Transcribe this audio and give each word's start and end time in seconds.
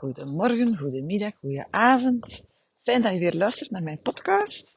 Goedemorgen, 0.00 0.78
goedemiddag, 0.78 1.32
goedenavond. 1.40 2.44
Fijn 2.82 3.02
dat 3.02 3.12
je 3.12 3.18
weer 3.18 3.34
luistert 3.34 3.70
naar 3.70 3.82
mijn 3.82 4.00
podcast. 4.00 4.74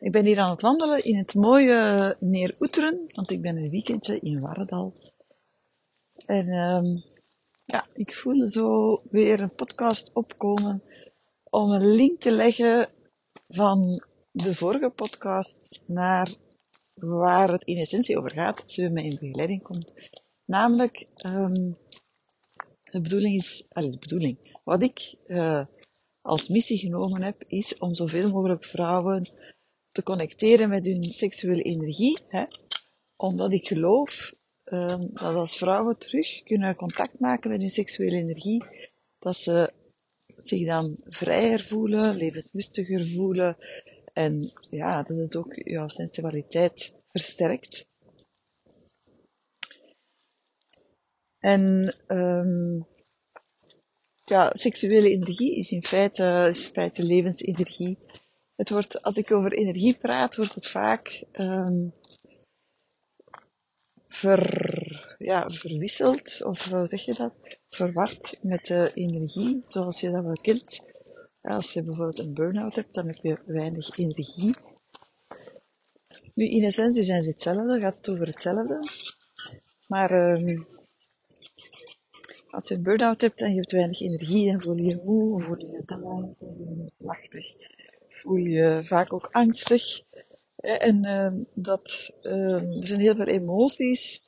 Ik 0.00 0.12
ben 0.12 0.24
hier 0.24 0.38
aan 0.38 0.50
het 0.50 0.60
wandelen 0.60 1.04
in 1.04 1.18
het 1.18 1.34
mooie 1.34 2.16
Neer 2.20 2.54
Oeteren, 2.58 3.10
want 3.12 3.30
ik 3.30 3.42
ben 3.42 3.56
een 3.56 3.70
weekendje 3.70 4.18
in 4.20 4.40
Warredal. 4.40 5.12
En 6.24 6.48
um, 6.48 7.04
ja, 7.64 7.86
ik 7.92 8.12
voelde 8.12 8.50
zo 8.50 8.98
weer 9.10 9.40
een 9.40 9.54
podcast 9.54 10.10
opkomen 10.12 10.82
om 11.44 11.70
een 11.70 11.94
link 11.94 12.20
te 12.20 12.30
leggen 12.30 12.88
van 13.48 14.04
de 14.30 14.54
vorige 14.54 14.90
podcast 14.90 15.80
naar 15.86 16.34
waar 16.94 17.52
het 17.52 17.64
in 17.64 17.78
essentie 17.78 18.18
over 18.18 18.30
gaat, 18.30 18.62
als 18.62 18.74
je 18.74 18.90
mij 18.90 19.04
in 19.04 19.18
begeleiding 19.20 19.62
komt. 19.62 19.92
Namelijk, 20.44 21.08
um, 21.30 21.76
de 22.90 23.00
bedoeling 23.00 23.36
is, 23.36 23.64
de 23.68 23.96
bedoeling, 24.00 24.58
wat 24.64 24.82
ik 24.82 25.14
uh, 25.26 25.64
als 26.20 26.48
missie 26.48 26.78
genomen 26.78 27.22
heb, 27.22 27.44
is 27.46 27.78
om 27.78 27.94
zoveel 27.94 28.30
mogelijk 28.30 28.64
vrouwen 28.64 29.30
te 29.92 30.02
connecteren 30.02 30.68
met 30.68 30.86
hun 30.86 31.04
seksuele 31.04 31.62
energie. 31.62 32.18
Hè? 32.28 32.44
Omdat 33.16 33.52
ik 33.52 33.66
geloof 33.66 34.32
um, 34.64 35.10
dat 35.12 35.34
als 35.34 35.56
vrouwen 35.56 35.98
terug 35.98 36.42
kunnen 36.42 36.76
contact 36.76 37.18
maken 37.18 37.50
met 37.50 37.60
hun 37.60 37.70
seksuele 37.70 38.16
energie, 38.16 38.64
dat 39.18 39.36
ze 39.36 39.72
zich 40.44 40.66
dan 40.66 40.96
vrijer 41.04 41.60
voelen, 41.60 42.16
levenslustiger 42.16 43.08
voelen 43.08 43.56
en 44.12 44.52
ja, 44.70 45.02
dat 45.02 45.16
het 45.16 45.36
ook 45.36 45.54
jouw 45.54 45.88
sensualiteit 45.88 46.92
versterkt. 47.08 47.88
En 51.46 51.94
um, 52.06 52.86
ja, 54.24 54.52
seksuele 54.54 55.10
energie 55.10 55.56
is 55.56 55.70
in 55.70 55.84
feite, 55.84 56.46
is 56.48 56.66
in 56.66 56.72
feite 56.72 57.02
levensenergie. 57.02 57.98
Het 58.56 58.70
wordt, 58.70 59.02
als 59.02 59.16
ik 59.16 59.32
over 59.32 59.52
energie 59.52 59.96
praat, 59.96 60.36
wordt 60.36 60.54
het 60.54 60.66
vaak 60.66 61.24
um, 61.32 61.94
ver, 64.06 65.16
ja, 65.18 65.48
verwisseld, 65.48 66.42
of 66.42 66.70
hoe 66.70 66.86
zeg 66.86 67.04
je 67.04 67.14
dat? 67.14 67.32
Verward 67.68 68.38
met 68.42 68.66
de 68.66 68.90
energie, 68.94 69.62
zoals 69.66 70.00
je 70.00 70.10
dat 70.10 70.24
wel 70.24 70.40
kent. 70.42 70.80
Als 71.40 71.72
je 71.72 71.82
bijvoorbeeld 71.82 72.18
een 72.18 72.34
burn-out 72.34 72.74
hebt, 72.74 72.94
dan 72.94 73.06
heb 73.06 73.16
je 73.16 73.38
weinig 73.44 73.98
energie. 73.98 74.56
Nu, 76.34 76.48
in 76.48 76.64
essentie 76.64 77.02
zijn 77.02 77.22
ze 77.22 77.30
hetzelfde, 77.30 77.80
gaat 77.80 77.96
het 77.96 78.08
over 78.08 78.26
hetzelfde. 78.26 78.90
Maar 79.86 80.10
um, 80.10 80.74
als 82.56 82.68
je 82.68 82.74
een 82.74 82.82
burn-out 82.82 83.20
hebt 83.20 83.40
en 83.40 83.50
je 83.50 83.56
hebt 83.56 83.72
weinig 83.72 84.00
energie, 84.00 84.50
dan 84.50 84.62
voel 84.62 84.76
je 84.76 85.02
moe, 85.04 85.42
voel 85.42 85.58
je 85.58 85.66
je 85.66 85.82
voel 85.86 86.46
je 87.16 87.28
je 87.28 87.74
voel 88.08 88.36
je 88.36 88.80
vaak 88.84 89.12
ook 89.12 89.28
angstig. 89.30 90.02
En 90.56 91.04
uh, 91.04 91.44
dat, 91.54 92.10
uh, 92.22 92.76
er 92.78 92.86
zijn 92.86 93.00
heel 93.00 93.14
veel 93.14 93.26
emoties. 93.26 94.22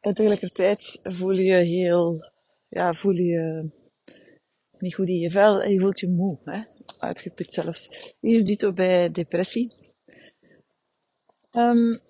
En 0.00 0.14
tegelijkertijd 0.14 1.00
voel 1.02 1.32
je 1.32 1.54
heel, 1.54 2.32
ja, 2.68 2.92
voel 2.92 3.14
je 3.14 3.70
niet 4.78 4.94
goed 4.94 5.08
in 5.08 5.18
je 5.18 5.30
vel 5.30 5.62
en 5.62 5.72
je 5.72 5.80
voelt 5.80 6.00
je 6.00 6.08
moe, 6.08 6.38
hè? 6.44 6.62
uitgeput 6.98 7.52
zelfs. 7.52 8.14
Hier 8.20 8.44
dito 8.44 8.72
bij 8.72 9.10
depressie. 9.10 9.72
Um, 11.50 12.00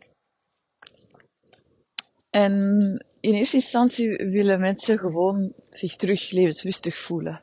en 2.30 3.06
in 3.22 3.34
eerste 3.34 3.56
instantie 3.56 4.16
willen 4.16 4.60
mensen 4.60 4.98
gewoon 4.98 5.52
zich 5.70 5.96
terug 5.96 6.30
levenslustig 6.30 6.98
voelen. 6.98 7.42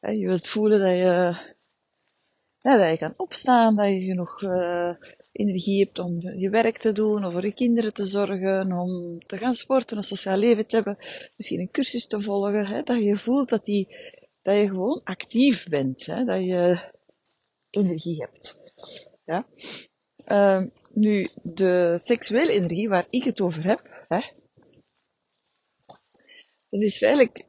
Je 0.00 0.26
wilt 0.26 0.48
voelen 0.48 0.80
dat 0.80 0.90
je, 0.90 1.36
ja, 2.58 2.76
dat 2.76 2.90
je 2.90 2.98
kan 2.98 3.14
opstaan, 3.16 3.76
dat 3.76 3.86
je 3.86 4.00
genoeg 4.00 4.42
uh, 4.42 4.94
energie 5.32 5.84
hebt 5.84 5.98
om 5.98 6.20
je 6.20 6.50
werk 6.50 6.78
te 6.78 6.92
doen, 6.92 7.24
of 7.24 7.32
voor 7.32 7.44
je 7.44 7.54
kinderen 7.54 7.94
te 7.94 8.04
zorgen, 8.04 8.72
om 8.72 9.18
te 9.20 9.36
gaan 9.36 9.54
sporten, 9.54 9.96
een 9.96 10.02
sociaal 10.02 10.36
leven 10.36 10.66
te 10.66 10.76
hebben, 10.76 10.96
misschien 11.36 11.60
een 11.60 11.70
cursus 11.70 12.06
te 12.06 12.20
volgen. 12.20 12.66
Hè? 12.66 12.82
Dat 12.82 13.02
je 13.02 13.16
voelt 13.16 13.48
dat, 13.48 13.64
die, 13.64 13.88
dat 14.42 14.56
je 14.56 14.66
gewoon 14.66 15.00
actief 15.04 15.68
bent, 15.68 16.06
hè? 16.06 16.24
dat 16.24 16.44
je 16.44 16.90
energie 17.70 18.22
hebt. 18.22 18.60
Ja? 19.24 19.44
Uh, 20.26 20.70
nu, 20.94 21.28
de 21.42 21.98
seksuele 22.00 22.52
energie 22.52 22.88
waar 22.88 23.06
ik 23.10 23.24
het 23.24 23.40
over 23.40 23.64
heb, 23.64 24.04
hè, 24.08 24.20
dat 26.72 26.80
is 26.80 26.96
feitelijk, 26.96 27.46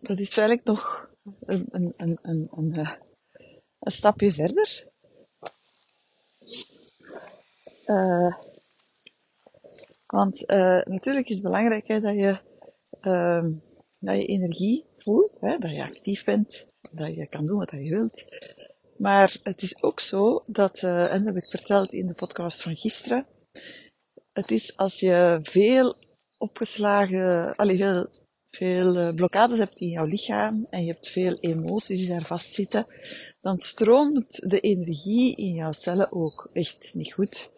dat 0.00 0.18
is 0.18 0.32
feitelijk 0.32 0.66
nog 0.66 1.10
een, 1.40 1.64
een, 1.66 1.94
een, 1.96 2.18
een, 2.22 2.48
een, 2.56 2.74
eh, 2.74 2.96
stapje 3.78 4.32
verder. 4.32 4.88
Uh, 7.86 8.36
want 10.06 10.50
uh, 10.50 10.82
natuurlijk 10.82 11.28
is 11.28 11.34
het 11.34 11.44
belangrijk 11.44 11.86
dat, 11.86 12.02
je, 12.02 12.40
uh, 13.00 13.44
dat 13.98 14.16
je 14.16 14.26
energie 14.26 14.84
voelt, 14.98 15.40
hè, 15.40 15.58
dat 15.58 15.70
je 15.70 15.82
actief 15.82 16.24
bent, 16.24 16.66
dat 16.92 17.14
je 17.14 17.26
kan 17.26 17.46
doen 17.46 17.58
wat 17.58 17.70
je 17.70 17.90
wilt. 17.90 18.22
Maar 18.98 19.36
het 19.42 19.62
is 19.62 19.82
ook 19.82 20.00
zo 20.00 20.42
dat, 20.46 20.82
en 20.82 21.24
dat 21.24 21.34
heb 21.34 21.42
ik 21.42 21.50
verteld 21.50 21.92
in 21.92 22.06
de 22.06 22.14
podcast 22.14 22.62
van 22.62 22.76
gisteren, 22.76 23.26
het 24.32 24.50
is 24.50 24.76
als 24.76 25.00
je 25.00 25.40
veel 25.42 26.03
opgeslagen, 26.44 27.54
allee, 27.56 27.76
veel, 27.76 28.08
veel 28.50 28.96
uh, 28.96 29.14
blokkades 29.14 29.58
hebt 29.58 29.80
in 29.80 29.88
jouw 29.88 30.04
lichaam 30.04 30.66
en 30.70 30.84
je 30.84 30.92
hebt 30.92 31.08
veel 31.08 31.36
emoties 31.40 31.98
die 31.98 32.08
daar 32.08 32.26
vastzitten, 32.26 32.86
dan 33.40 33.58
stroomt 33.58 34.50
de 34.50 34.60
energie 34.60 35.36
in 35.36 35.54
jouw 35.54 35.72
cellen 35.72 36.12
ook 36.12 36.50
echt 36.52 36.90
niet 36.92 37.12
goed. 37.12 37.50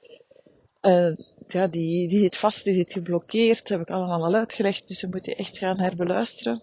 Uh, 0.80 1.14
ja, 1.48 1.66
die, 1.66 2.08
die 2.08 2.20
zit 2.20 2.36
vast, 2.36 2.64
die 2.64 2.74
zit 2.74 2.92
geblokkeerd, 2.92 3.58
dat 3.58 3.68
heb 3.68 3.80
ik 3.80 3.90
allemaal 3.90 4.24
al 4.24 4.34
uitgelegd, 4.34 4.88
dus 4.88 5.00
we 5.00 5.08
moeten 5.08 5.36
echt 5.36 5.58
gaan 5.58 5.80
herbeluisteren. 5.80 6.62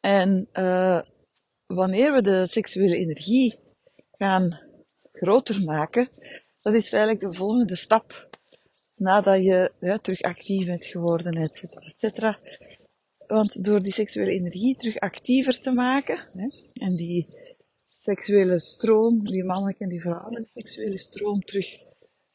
En 0.00 0.48
uh, 0.52 1.00
wanneer 1.66 2.12
we 2.12 2.22
de 2.22 2.46
seksuele 2.48 2.96
energie 2.96 3.58
gaan 4.18 4.60
groter 5.12 5.62
maken, 5.62 6.08
dat 6.60 6.74
is 6.74 6.92
eigenlijk 6.92 7.20
de 7.20 7.38
volgende 7.38 7.76
stap 7.76 8.30
nadat 9.02 9.42
je 9.42 9.70
terug 10.02 10.22
actief 10.22 10.66
bent 10.66 10.84
geworden, 10.84 11.34
et 11.34 11.62
et 11.62 11.98
cetera. 11.98 12.38
Want 13.26 13.64
door 13.64 13.82
die 13.82 13.92
seksuele 13.92 14.30
energie 14.30 14.76
terug 14.76 14.98
actiever 14.98 15.60
te 15.60 15.70
maken, 15.70 16.18
hè, 16.32 16.48
en 16.72 16.96
die 16.96 17.26
seksuele 17.88 18.58
stroom, 18.58 19.24
die 19.26 19.44
mannelijke 19.44 19.84
en 19.84 19.88
die 19.88 20.00
vrouwelijke 20.00 20.50
seksuele 20.54 20.98
stroom 20.98 21.40
terug 21.40 21.66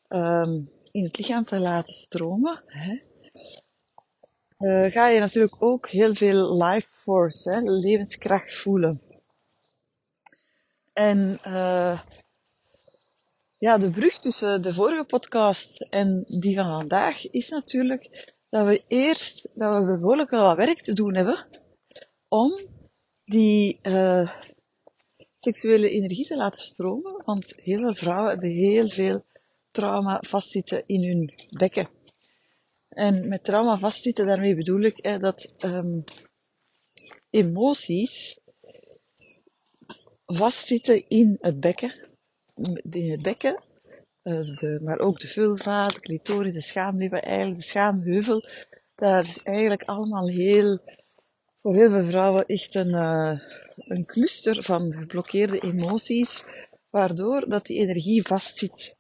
um, 0.10 0.70
in 0.92 1.04
het 1.04 1.18
lichaam 1.18 1.44
te 1.44 1.60
laten 1.60 1.94
stromen, 1.94 2.64
hè, 2.66 3.00
uh, 4.60 4.92
ga 4.92 5.08
je 5.08 5.20
natuurlijk 5.20 5.62
ook 5.64 5.90
heel 5.90 6.16
veel 6.16 6.64
life 6.64 6.88
force, 6.92 7.52
hè, 7.52 7.62
levenskracht 7.62 8.56
voelen. 8.56 9.02
En 10.94 11.40
uh, 11.48 12.02
ja, 13.60 13.78
de 13.78 13.90
brug 13.90 14.20
tussen 14.20 14.62
de 14.62 14.74
vorige 14.74 15.04
podcast 15.04 15.82
en 15.82 16.26
die 16.28 16.56
van 16.56 16.66
vandaag 16.66 17.30
is 17.30 17.50
natuurlijk 17.50 18.34
dat 18.50 18.66
we 18.66 18.84
eerst, 18.88 19.48
dat 19.54 19.84
we 19.84 19.98
behoorlijk 19.98 20.30
wel 20.30 20.44
wat 20.44 20.58
werk 20.58 20.82
te 20.82 20.94
doen 20.94 21.16
hebben 21.16 21.48
om 22.28 22.60
die 23.26 23.80
uh, 23.84 24.32
seksuele 25.40 25.90
energie 25.90 26.26
te 26.26 26.36
laten 26.36 26.60
stromen. 26.60 27.26
Want 27.26 27.54
heel 27.56 27.80
veel 27.80 27.96
vrouwen 27.96 28.30
hebben 28.30 28.50
heel 28.50 28.90
veel 28.90 29.26
trauma 29.72 30.24
vastzitten 30.28 30.84
in 30.86 31.04
hun 31.04 31.34
bekken. 31.50 31.90
En 32.90 33.28
met 33.28 33.44
trauma 33.44 33.78
vastzitten, 33.78 34.26
daarmee 34.26 34.56
bedoel 34.56 34.82
ik 34.82 35.20
dat 35.22 35.54
um, 35.60 36.04
emoties 37.30 38.40
vastzitten 40.26 41.10
in 41.10 41.38
het 41.40 41.60
bekken 41.60 42.07
het 42.90 43.22
bekken, 43.22 43.64
uh, 44.24 44.56
de, 44.56 44.80
maar 44.84 45.00
ook 45.00 45.20
de 45.20 45.28
vulva, 45.28 45.88
de 45.88 46.00
clitoris, 46.00 46.54
de 46.54 46.62
schaamlippen, 46.62 47.22
eigenlijk 47.22 47.60
de 47.60 47.66
schaamheuvel. 47.66 48.44
Daar 48.96 49.24
is 49.24 49.44
eigenlijk 49.44 49.84
allemaal 49.84 50.28
heel, 50.28 50.80
voor 51.62 51.76
heel 51.76 51.90
veel 51.90 52.06
vrouwen 52.06 52.46
echt 52.46 52.76
een, 52.76 52.94
uh, 52.94 53.40
een 53.76 54.06
cluster 54.06 54.64
van 54.64 54.92
geblokkeerde 54.92 55.60
emoties, 55.60 56.44
waardoor 56.90 57.50
dat 57.50 57.66
die 57.66 57.80
energie 57.80 58.28
vastzit. 58.28 58.96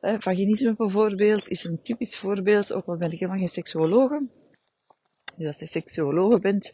Uh, 0.00 0.14
vaginisme 0.18 0.74
bijvoorbeeld 0.76 1.48
is 1.48 1.64
een 1.64 1.82
typisch 1.82 2.18
voorbeeld, 2.18 2.72
ook 2.72 2.86
al 2.86 2.96
ben 2.96 3.12
ik 3.12 3.18
helemaal 3.18 3.38
geen 3.38 3.48
seksuologe. 3.48 4.26
Dus 5.36 5.46
als 5.46 5.58
je 5.58 5.66
seksuologe 5.66 6.38
bent, 6.38 6.72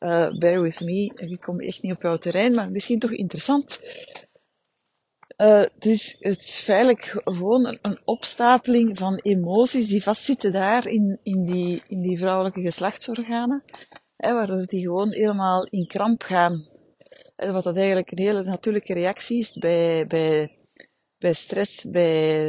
uh, 0.00 0.38
bear 0.38 0.60
with 0.62 0.80
me, 0.80 1.12
ik 1.14 1.40
kom 1.40 1.60
echt 1.60 1.82
niet 1.82 1.92
op 1.92 2.02
jouw 2.02 2.16
terrein, 2.16 2.54
maar 2.54 2.70
misschien 2.70 2.98
toch 2.98 3.12
interessant. 3.12 3.80
Het, 5.36 5.86
is, 5.86 6.16
het 6.18 6.40
is 6.40 6.58
feitelijk 6.58 7.20
gewoon 7.24 7.78
een, 7.82 8.00
opstapeling 8.04 8.98
van 8.98 9.14
emoties 9.16 9.88
die 9.88 10.02
vastzitten 10.02 10.52
daar 10.52 10.86
in, 10.86 11.18
in, 11.22 11.44
die, 11.44 11.82
in 11.88 12.00
die 12.00 12.18
vrouwelijke 12.18 12.60
geslachtsorganen. 12.60 13.64
Hè, 14.16 14.32
waardoor 14.32 14.62
die 14.62 14.80
gewoon 14.80 15.12
helemaal 15.12 15.66
in 15.66 15.86
kramp 15.86 16.22
gaan. 16.22 16.68
En 17.36 17.52
wat 17.52 17.64
dat 17.64 17.76
eigenlijk 17.76 18.10
een 18.10 18.24
hele 18.24 18.42
natuurlijke 18.42 18.92
reactie 18.92 19.38
is 19.38 19.52
bij, 19.52 20.06
bij, 20.06 20.58
bij 21.18 21.32
stress, 21.32 21.90
bij, 21.90 22.48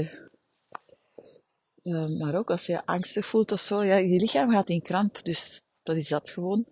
uh, 1.83 2.19
maar 2.19 2.35
ook 2.35 2.49
als 2.49 2.65
je 2.65 2.85
angstig 2.85 3.25
voelt 3.25 3.51
of 3.51 3.59
zo. 3.59 3.83
Ja, 3.83 3.95
je 3.95 4.19
lichaam 4.19 4.51
gaat 4.51 4.69
in 4.69 4.81
kramp, 4.81 5.23
dus 5.23 5.61
dat 5.83 5.95
is 5.95 6.07
dat 6.07 6.29
gewoon. 6.29 6.65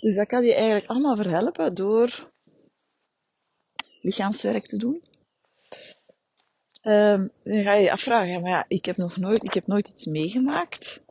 Dus 0.00 0.14
dat 0.14 0.26
kan 0.26 0.44
je 0.44 0.54
eigenlijk 0.54 0.86
allemaal 0.86 1.16
verhelpen 1.16 1.74
door 1.74 2.32
lichaamswerk 4.00 4.66
te 4.66 4.76
doen. 4.76 5.08
Um, 6.82 7.30
dan 7.44 7.62
ga 7.62 7.74
je 7.74 7.82
je 7.82 7.92
afvragen, 7.92 8.40
maar 8.40 8.50
ja, 8.50 8.64
ik 8.68 8.84
heb 8.84 8.96
nog 8.96 9.16
nooit, 9.16 9.44
ik 9.44 9.54
heb 9.54 9.66
nooit 9.66 9.88
iets 9.88 10.06
meegemaakt. 10.06 11.02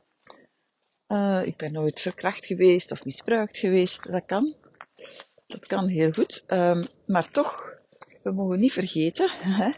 Uh, 1.08 1.42
ik 1.44 1.56
ben 1.56 1.72
nooit 1.72 2.00
verkracht 2.00 2.46
geweest 2.46 2.90
of 2.90 3.04
misbruikt 3.04 3.58
geweest. 3.58 4.10
Dat 4.12 4.24
kan. 4.26 4.54
Dat 5.46 5.66
kan 5.66 5.88
heel 5.88 6.12
goed. 6.12 6.44
Um, 6.46 6.84
maar 7.06 7.30
toch, 7.30 7.78
we 8.22 8.32
mogen 8.32 8.58
niet 8.58 8.72
vergeten 8.72 9.30
hè, 9.30 9.70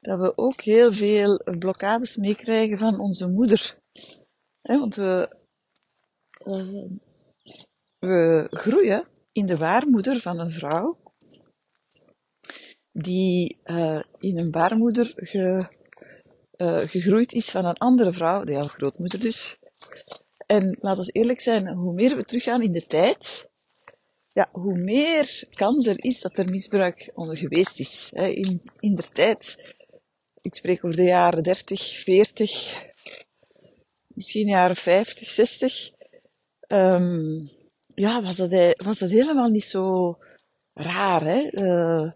dat 0.00 0.18
we 0.18 0.36
ook 0.36 0.60
heel 0.60 0.92
veel 0.92 1.42
blokkades 1.58 2.16
meekrijgen 2.16 2.78
van 2.78 3.00
onze 3.00 3.28
moeder. 3.28 3.76
Hè, 4.62 4.78
want 4.78 4.96
we, 4.96 5.36
uh, 6.44 6.84
we 7.98 8.46
groeien 8.50 9.08
in 9.32 9.46
de 9.46 9.56
waarmoeder 9.56 10.20
van 10.20 10.38
een 10.38 10.50
vrouw 10.50 11.07
die 13.02 13.58
uh, 13.64 14.02
in 14.18 14.38
een 14.38 14.50
baarmoeder 14.50 15.12
ge, 15.16 15.68
uh, 16.56 16.78
gegroeid 16.78 17.32
is 17.32 17.50
van 17.50 17.64
een 17.64 17.76
andere 17.76 18.12
vrouw, 18.12 18.44
de 18.44 18.52
jouw 18.52 18.62
grootmoeder 18.62 19.20
dus. 19.20 19.58
En 20.46 20.76
laten 20.80 21.04
we 21.04 21.12
eerlijk 21.12 21.40
zijn, 21.40 21.68
hoe 21.68 21.92
meer 21.92 22.16
we 22.16 22.24
teruggaan 22.24 22.62
in 22.62 22.72
de 22.72 22.86
tijd, 22.86 23.48
ja, 24.32 24.48
hoe 24.52 24.78
meer 24.78 25.48
kans 25.54 25.86
er 25.86 26.04
is 26.04 26.20
dat 26.20 26.38
er 26.38 26.50
misbruik 26.50 27.10
onder 27.14 27.36
geweest 27.36 27.78
is. 27.78 28.10
In, 28.12 28.62
in 28.78 28.94
de 28.94 29.08
tijd, 29.12 29.74
ik 30.42 30.54
spreek 30.54 30.84
over 30.84 30.96
de 30.96 31.02
jaren 31.02 31.42
30, 31.42 31.80
40, 31.80 32.74
misschien 34.06 34.46
jaren 34.46 34.76
50, 34.76 35.28
60, 35.28 35.90
um, 36.68 37.48
ja, 37.86 38.22
was 38.22 38.36
dat, 38.36 38.74
was 38.76 38.98
dat 38.98 39.10
helemaal 39.10 39.48
niet 39.48 39.64
zo 39.64 40.16
raar. 40.74 41.24
Hè? 41.24 41.48
Uh, 41.52 42.10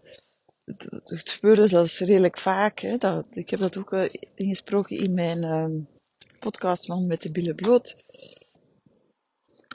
het, 0.65 0.87
het 1.03 1.29
gebeurde 1.29 1.67
zelfs 1.67 1.99
redelijk 1.99 2.37
vaak. 2.37 2.79
Hè, 2.79 2.97
dat, 2.97 3.27
ik 3.31 3.49
heb 3.49 3.59
dat 3.59 3.77
ook 3.77 3.91
uh, 3.91 4.09
ingesproken 4.35 4.97
in 4.97 5.13
mijn 5.13 5.43
uh, 5.43 5.65
podcast 6.39 6.85
van 6.85 7.07
Met 7.07 7.21
de 7.21 7.31
Billen 7.31 7.55
Bloot. 7.55 7.95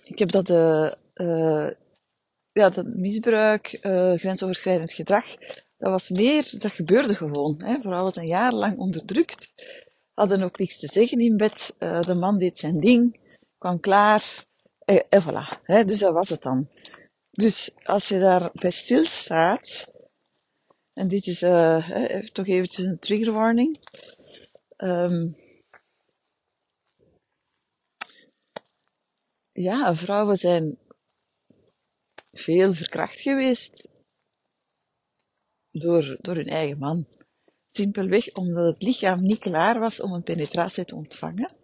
Ik 0.04 0.18
heb 0.18 0.30
dat, 0.30 0.48
uh, 0.48 0.92
uh, 1.14 1.70
ja, 2.52 2.70
dat 2.70 2.86
misbruik, 2.86 3.78
grensoverschrijdend 4.14 4.92
gedrag, 4.92 5.36
dat 5.78 5.90
was 5.90 6.08
meer, 6.08 6.54
dat 6.58 6.72
gebeurde 6.72 7.14
gewoon. 7.14 7.62
Hè. 7.64 7.80
Vooral 7.80 8.06
het 8.06 8.16
een 8.16 8.26
jaar 8.26 8.52
lang 8.52 8.78
onderdrukt. 8.78 9.52
Hadden 10.14 10.42
ook 10.42 10.58
niks 10.58 10.78
te 10.78 10.86
zeggen 10.86 11.18
in 11.18 11.36
bed. 11.36 11.74
de 11.78 12.14
man 12.14 12.38
deed 12.38 12.58
zijn 12.58 12.80
ding, 12.80 13.20
kwam 13.58 13.80
klaar. 13.80 14.44
En, 14.84 15.22
voilà. 15.22 15.62
Hè, 15.62 15.84
dus 15.84 15.98
dat 15.98 16.12
was 16.12 16.28
het 16.28 16.42
dan. 16.42 16.68
Dus 17.30 17.70
als 17.84 18.08
je 18.08 18.18
daar 18.18 18.50
bij 18.52 18.70
stilstaat, 18.70 19.92
en 20.98 21.08
dit 21.08 21.26
is 21.26 21.42
uh, 21.42 22.20
toch 22.32 22.46
eventjes 22.46 22.86
een 22.86 22.98
trigger 22.98 23.32
warning. 23.32 23.80
Um, 24.76 25.36
ja, 29.52 29.94
vrouwen 29.94 30.36
zijn 30.36 30.78
veel 32.30 32.72
verkracht 32.72 33.20
geweest 33.20 33.88
door, 35.70 36.16
door 36.20 36.34
hun 36.34 36.48
eigen 36.48 36.78
man. 36.78 37.06
Simpelweg 37.70 38.32
omdat 38.32 38.72
het 38.72 38.82
lichaam 38.82 39.22
niet 39.22 39.38
klaar 39.38 39.78
was 39.78 40.00
om 40.00 40.12
een 40.12 40.22
penetratie 40.22 40.84
te 40.84 40.94
ontvangen. 40.94 41.56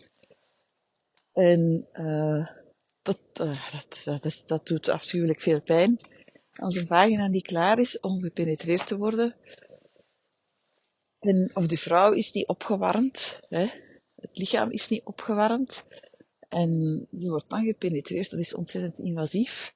En 1.33 1.89
dat, 3.03 3.19
uh, 3.41 3.73
dat, 3.73 4.03
dat, 4.05 4.25
is, 4.25 4.45
dat 4.47 4.67
doet 4.67 4.89
afschuwelijk 4.89 5.41
veel 5.41 5.63
pijn 5.63 5.99
als 6.55 6.77
een 6.77 6.87
vagina 6.87 7.27
niet 7.27 7.47
klaar 7.47 7.79
is 7.79 8.01
om 8.01 8.21
gepenetreerd 8.21 8.87
te 8.87 8.97
worden, 8.97 9.35
en, 11.19 11.51
of 11.55 11.67
de 11.67 11.77
vrouw 11.77 12.13
is 12.13 12.33
niet 12.33 12.49
opgewarmd, 12.49 13.41
hè, 13.49 13.71
het 14.15 14.31
lichaam 14.39 14.71
is 14.71 14.89
niet 14.89 15.05
opgewarmd, 15.05 15.85
en 16.55 17.07
ze 17.17 17.29
wordt 17.29 17.49
dan 17.49 17.65
gepenetreerd, 17.65 18.31
dat 18.31 18.41
is 18.41 18.55
ontzettend 18.55 18.99
invasief. 18.99 19.75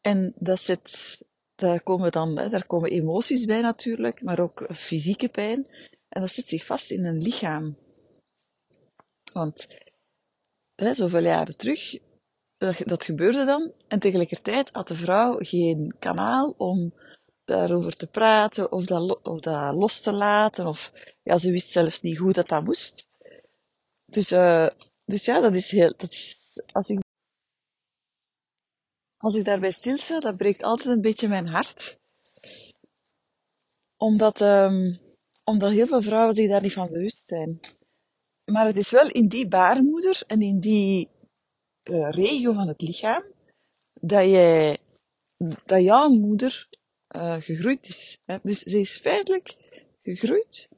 En 0.00 0.32
dat 0.36 0.60
zit, 0.60 1.18
daar 1.54 1.82
komen 1.82 2.12
dan, 2.12 2.38
hè, 2.38 2.48
daar 2.48 2.66
komen 2.66 2.90
emoties 2.90 3.44
bij 3.44 3.60
natuurlijk, 3.60 4.22
maar 4.22 4.38
ook 4.38 4.66
fysieke 4.74 5.28
pijn. 5.28 5.66
En 6.08 6.20
dat 6.20 6.30
zit 6.30 6.48
zich 6.48 6.66
vast 6.66 6.90
in 6.90 7.04
een 7.04 7.22
lichaam. 7.22 7.76
Want 9.32 9.68
hè, 10.74 10.94
zoveel 10.94 11.22
jaren 11.22 11.56
terug 11.56 11.98
dat, 12.84 13.04
gebeurde 13.04 13.44
dan. 13.44 13.72
En 13.88 13.98
tegelijkertijd 13.98 14.70
had 14.72 14.88
de 14.88 14.94
vrouw 14.94 15.36
geen 15.38 15.94
kanaal 15.98 16.54
om 16.56 16.94
daarover 17.44 17.96
te 17.96 18.06
praten 18.06 18.72
of 18.72 18.84
dat, 18.84 19.22
of 19.22 19.40
dat 19.40 19.74
los 19.74 20.00
te 20.00 20.12
laten. 20.12 20.66
Of 20.66 20.92
ja, 21.22 21.38
ze 21.38 21.50
wist 21.50 21.70
zelfs 21.70 22.00
niet 22.00 22.18
hoe 22.18 22.32
dat 22.32 22.48
dat 22.48 22.64
moest. 22.64 23.08
Dus, 24.06 24.32
uh, 24.32 24.68
dus 25.04 25.24
ja, 25.24 25.40
dat 25.40 25.54
is 25.54 25.70
heel. 25.70 25.94
Dat 25.96 26.12
is, 26.12 26.36
als, 26.72 26.88
ik, 26.88 27.00
als 29.16 29.36
ik 29.36 29.44
daarbij 29.44 29.70
stilsta, 29.70 30.20
dat 30.20 30.36
breekt 30.36 30.62
altijd 30.62 30.94
een 30.94 31.00
beetje 31.00 31.28
mijn 31.28 31.46
hart. 31.46 31.98
Omdat, 33.96 34.40
um, 34.40 35.00
omdat 35.44 35.70
heel 35.70 35.86
veel 35.86 36.02
vrouwen 36.02 36.34
zich 36.34 36.48
daar 36.48 36.62
niet 36.62 36.72
van 36.72 36.88
bewust 36.88 37.22
zijn. 37.26 37.60
Maar 38.44 38.66
het 38.66 38.76
is 38.76 38.90
wel 38.90 39.08
in 39.08 39.28
die 39.28 39.48
baarmoeder 39.48 40.22
en 40.26 40.40
in 40.40 40.60
die 40.60 41.08
uh, 41.90 42.10
regio 42.10 42.52
van 42.52 42.68
het 42.68 42.80
lichaam 42.80 43.24
dat, 44.00 44.24
jij, 44.24 44.78
dat 45.64 45.82
jouw 45.82 46.08
moeder 46.08 46.68
uh, 47.16 47.34
gegroeid 47.34 47.88
is. 47.88 48.18
Hè? 48.24 48.38
Dus 48.42 48.58
ze 48.58 48.80
is 48.80 48.98
feitelijk 48.98 49.56
gegroeid 50.02 50.68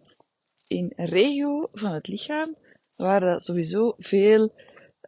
in 0.66 0.92
een 0.96 1.06
regio 1.06 1.68
van 1.72 1.92
het 1.92 2.08
lichaam 2.08 2.56
waar 2.96 3.22
er 3.22 3.42
sowieso 3.42 3.94
veel 3.98 4.52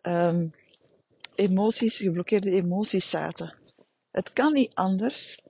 um, 0.03 0.53
emoties, 1.35 1.97
geblokkeerde 1.97 2.51
emoties 2.51 3.11
zaten. 3.11 3.55
Het 4.11 4.33
kan 4.33 4.53
niet 4.53 4.75
anders 4.75 5.41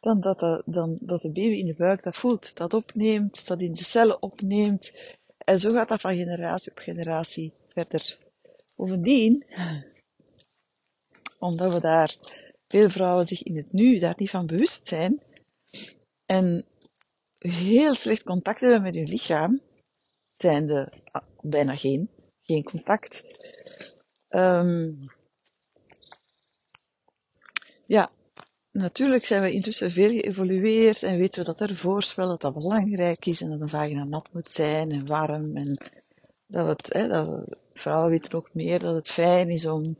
dan 0.00 0.20
dat 0.20 0.38
de, 0.38 0.62
dan 0.66 0.98
dat 1.00 1.22
de 1.22 1.30
baby 1.30 1.56
in 1.56 1.66
de 1.66 1.74
buik 1.74 2.02
dat 2.02 2.16
voelt, 2.16 2.56
dat 2.56 2.74
opneemt, 2.74 3.46
dat 3.46 3.60
in 3.60 3.72
de 3.72 3.84
cellen 3.84 4.22
opneemt. 4.22 4.92
En 5.38 5.60
zo 5.60 5.70
gaat 5.70 5.88
dat 5.88 6.00
van 6.00 6.16
generatie 6.16 6.70
op 6.70 6.78
generatie 6.78 7.52
verder. 7.68 8.18
Bovendien, 8.74 9.44
omdat 11.38 11.72
we 11.72 11.80
daar, 11.80 12.16
veel 12.68 12.90
vrouwen 12.90 13.26
zich 13.26 13.42
in 13.42 13.56
het 13.56 13.72
nu 13.72 13.98
daar 13.98 14.14
niet 14.16 14.30
van 14.30 14.46
bewust 14.46 14.86
zijn, 14.86 15.22
en 16.26 16.66
heel 17.38 17.94
slecht 17.94 18.22
contact 18.22 18.60
hebben 18.60 18.82
met 18.82 18.94
hun 18.94 19.08
lichaam, 19.08 19.60
zijn 20.36 20.66
de 20.66 20.92
ah, 21.10 21.22
bijna 21.40 21.76
geen, 21.76 22.10
geen 22.42 22.62
contact. 22.62 23.24
Um, 24.28 25.10
ja, 27.86 28.10
natuurlijk 28.70 29.26
zijn 29.26 29.42
we 29.42 29.52
intussen 29.52 29.90
veel 29.90 30.10
geëvolueerd 30.10 31.02
en 31.02 31.18
weten 31.18 31.38
we 31.44 31.54
dat 31.54 31.60
er 31.60 31.76
voorspel 31.76 32.28
dat 32.28 32.40
dat 32.40 32.54
belangrijk 32.54 33.26
is 33.26 33.40
en 33.40 33.50
dat 33.50 33.60
een 33.60 33.68
vagina 33.68 34.04
nat 34.04 34.32
moet 34.32 34.52
zijn 34.52 34.90
en 34.90 35.06
warm 35.06 35.56
en 35.56 35.78
dat, 36.46 36.66
het, 36.66 36.92
hè, 36.92 37.08
dat 37.08 37.56
vrouwen 37.74 38.10
weten 38.10 38.32
ook 38.32 38.54
meer 38.54 38.78
dat 38.78 38.94
het 38.94 39.08
fijn 39.08 39.48
is 39.48 39.66
om, 39.66 39.96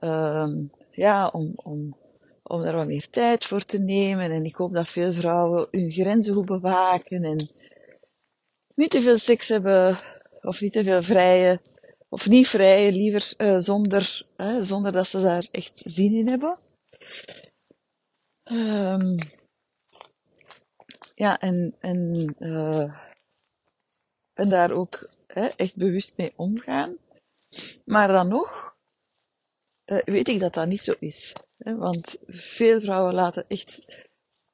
um, 0.00 0.70
ja, 0.90 1.28
om, 1.28 1.52
om, 1.54 1.96
om 2.42 2.62
daar 2.62 2.76
wat 2.76 2.86
meer 2.86 3.10
tijd 3.10 3.44
voor 3.44 3.64
te 3.64 3.78
nemen. 3.78 4.30
En 4.30 4.44
ik 4.44 4.56
hoop 4.56 4.72
dat 4.72 4.88
veel 4.88 5.12
vrouwen 5.12 5.68
hun 5.70 5.90
grenzen 5.90 6.34
goed 6.34 6.46
bewaken 6.46 7.24
en 7.24 7.48
niet 8.74 8.90
te 8.90 9.02
veel 9.02 9.18
seks 9.18 9.48
hebben, 9.48 10.00
of 10.42 10.60
niet 10.60 10.72
te 10.72 10.82
veel 10.82 11.02
vrije, 11.02 11.60
of 12.08 12.28
niet 12.28 12.48
vrije, 12.48 12.92
liever 12.92 13.34
uh, 13.38 13.58
zonder, 13.58 14.26
zonder 14.60 14.92
dat 14.92 15.06
ze 15.06 15.20
daar 15.20 15.48
echt 15.50 15.82
zin 15.84 16.14
in 16.14 16.28
hebben. 16.28 16.58
Um, 18.44 19.18
ja, 21.14 21.38
en, 21.40 21.74
en, 21.80 22.34
uh, 22.38 22.94
en 24.32 24.48
daar 24.48 24.70
ook 24.70 25.10
hè, 25.34 25.46
echt 25.46 25.76
bewust 25.76 26.16
mee 26.16 26.32
omgaan. 26.36 26.96
Maar 27.84 28.08
dan 28.08 28.28
nog 28.28 28.76
uh, 29.86 30.02
weet 30.04 30.28
ik 30.28 30.40
dat 30.40 30.54
dat 30.54 30.66
niet 30.66 30.80
zo 30.80 30.94
is. 30.98 31.32
Want 31.56 32.16
veel 32.26 32.80
vrouwen 32.80 33.14
laten 33.14 33.44
echt 33.48 33.84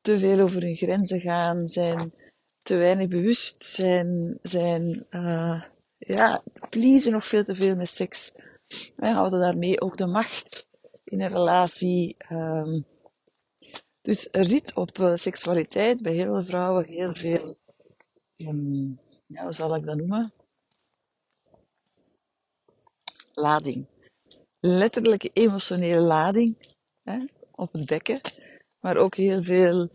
te 0.00 0.18
veel 0.18 0.40
over 0.40 0.62
hun 0.62 0.76
grenzen 0.76 1.20
gaan, 1.20 1.68
zijn 1.68 2.14
te 2.62 2.76
weinig 2.76 3.08
bewust, 3.08 3.64
zijn, 3.64 4.38
zijn 4.42 5.06
uh, 5.10 5.62
ja, 5.98 6.42
pleasen 6.70 7.12
nog 7.12 7.26
veel 7.26 7.44
te 7.44 7.54
veel 7.54 7.76
met 7.76 7.88
seks. 7.88 8.32
Wij 8.96 9.10
houden 9.10 9.40
daarmee 9.40 9.80
ook 9.80 9.96
de 9.96 10.06
macht 10.06 10.68
in 11.04 11.20
een 11.20 11.28
relatie. 11.28 12.14
Ehm, 12.18 12.80
dus 14.02 14.28
er 14.30 14.44
zit 14.44 14.74
op 14.74 14.98
uh, 14.98 15.14
seksualiteit 15.14 16.02
bij 16.02 16.12
heel 16.12 16.34
veel 16.34 16.44
vrouwen 16.44 16.84
heel 16.84 17.14
veel, 17.14 17.58
ja, 19.26 19.42
hoe 19.42 19.52
zal 19.52 19.74
ik 19.74 19.84
dat 19.84 19.96
noemen? 19.96 20.32
Lading. 23.32 23.86
Letterlijke 24.60 25.30
emotionele 25.32 26.00
lading 26.00 26.76
hè, 27.02 27.18
op 27.52 27.72
het 27.72 27.86
bekken, 27.86 28.20
maar 28.80 28.96
ook 28.96 29.14
heel 29.14 29.42
veel 29.42 29.90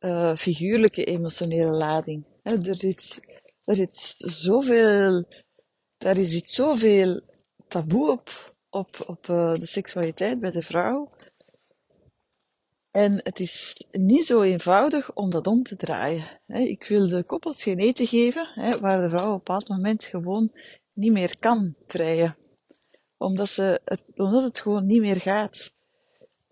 uh, 0.00 0.36
figuurlijke 0.36 1.04
emotionele 1.04 1.70
lading. 1.70 2.24
Hè. 2.42 2.68
Er, 2.68 2.76
zit, 2.76 3.20
er 3.64 3.74
zit 3.74 4.14
zoveel, 4.18 5.24
daar 5.98 6.16
zit 6.16 6.48
zoveel 6.48 7.20
taboe 7.68 8.10
op, 8.10 8.54
op, 8.70 9.04
op 9.06 9.26
uh, 9.28 9.54
de 9.54 9.66
seksualiteit 9.66 10.40
bij 10.40 10.50
de 10.50 10.62
vrouw. 10.62 11.10
En 12.90 13.20
het 13.22 13.40
is 13.40 13.84
niet 13.90 14.26
zo 14.26 14.42
eenvoudig 14.42 15.14
om 15.14 15.30
dat 15.30 15.46
om 15.46 15.62
te 15.62 15.76
draaien. 15.76 16.40
Ik 16.46 16.84
wil 16.84 17.08
de 17.08 17.22
koppels 17.22 17.62
geen 17.62 17.78
eten 17.78 18.06
geven, 18.06 18.80
waar 18.80 19.02
de 19.02 19.08
vrouw 19.08 19.26
op 19.26 19.32
een 19.32 19.36
bepaald 19.36 19.68
moment 19.68 20.04
gewoon 20.04 20.52
niet 20.92 21.12
meer 21.12 21.38
kan 21.38 21.74
vrijen. 21.86 22.36
Omdat, 23.18 23.48
ze 23.48 23.80
het, 23.84 24.02
omdat 24.14 24.42
het 24.42 24.60
gewoon 24.60 24.84
niet 24.84 25.00
meer 25.00 25.20
gaat. 25.20 25.72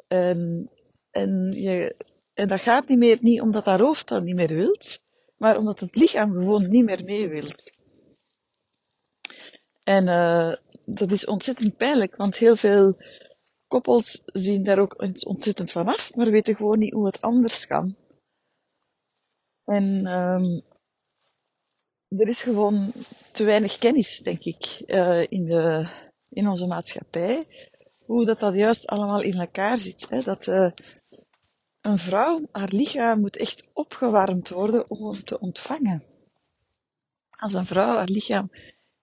En, 0.09 0.71
en, 1.11 1.53
je, 1.53 1.97
en 2.35 2.49
dat 2.49 2.61
gaat 2.61 2.89
niet 2.89 2.99
meer, 2.99 3.19
niet 3.21 3.41
omdat 3.41 3.65
haar 3.65 3.81
hoofd 3.81 4.09
dat 4.09 4.23
niet 4.23 4.35
meer 4.35 4.55
wilt, 4.55 5.01
maar 5.37 5.57
omdat 5.57 5.81
het 5.81 5.97
lichaam 5.97 6.33
gewoon 6.33 6.69
niet 6.69 6.85
meer 6.85 7.05
mee 7.05 7.29
wilt. 7.29 7.71
En 9.83 10.07
uh, 10.07 10.55
dat 10.85 11.13
is 11.13 11.27
ontzettend 11.27 11.77
pijnlijk, 11.77 12.17
want 12.17 12.37
heel 12.37 12.57
veel 12.57 12.97
koppels 13.67 14.23
zien 14.25 14.65
daar 14.65 14.79
ook 14.79 15.03
ontzettend 15.27 15.73
van 15.73 15.87
af, 15.87 16.15
maar 16.15 16.31
weten 16.31 16.57
gewoon 16.57 16.79
niet 16.79 16.93
hoe 16.93 17.07
het 17.07 17.21
anders 17.21 17.67
kan. 17.67 17.97
En 19.65 20.07
um, 20.07 20.63
er 22.09 22.29
is 22.29 22.43
gewoon 22.43 22.93
te 23.33 23.45
weinig 23.45 23.79
kennis, 23.79 24.19
denk 24.19 24.43
ik, 24.43 24.83
uh, 24.87 25.25
in, 25.29 25.45
de, 25.45 25.89
in 26.29 26.49
onze 26.49 26.67
maatschappij. 26.67 27.43
Hoe 28.05 28.25
dat, 28.25 28.41
dat 28.41 28.55
juist 28.55 28.87
allemaal 28.87 29.21
in 29.21 29.41
elkaar 29.41 29.79
zit. 29.79 30.07
Hè? 30.09 30.21
Dat 30.21 30.47
uh, 30.47 30.71
een 31.81 31.99
vrouw, 31.99 32.41
haar 32.53 32.73
lichaam 32.73 33.21
moet 33.21 33.37
echt 33.37 33.69
opgewarmd 33.73 34.49
worden 34.49 34.91
om 34.91 35.25
te 35.25 35.41
ontvangen. 35.41 36.05
Als 37.31 37.55
een 37.55 37.67
vrouw 37.67 37.97
haar 37.97 38.09
lichaam 38.09 38.51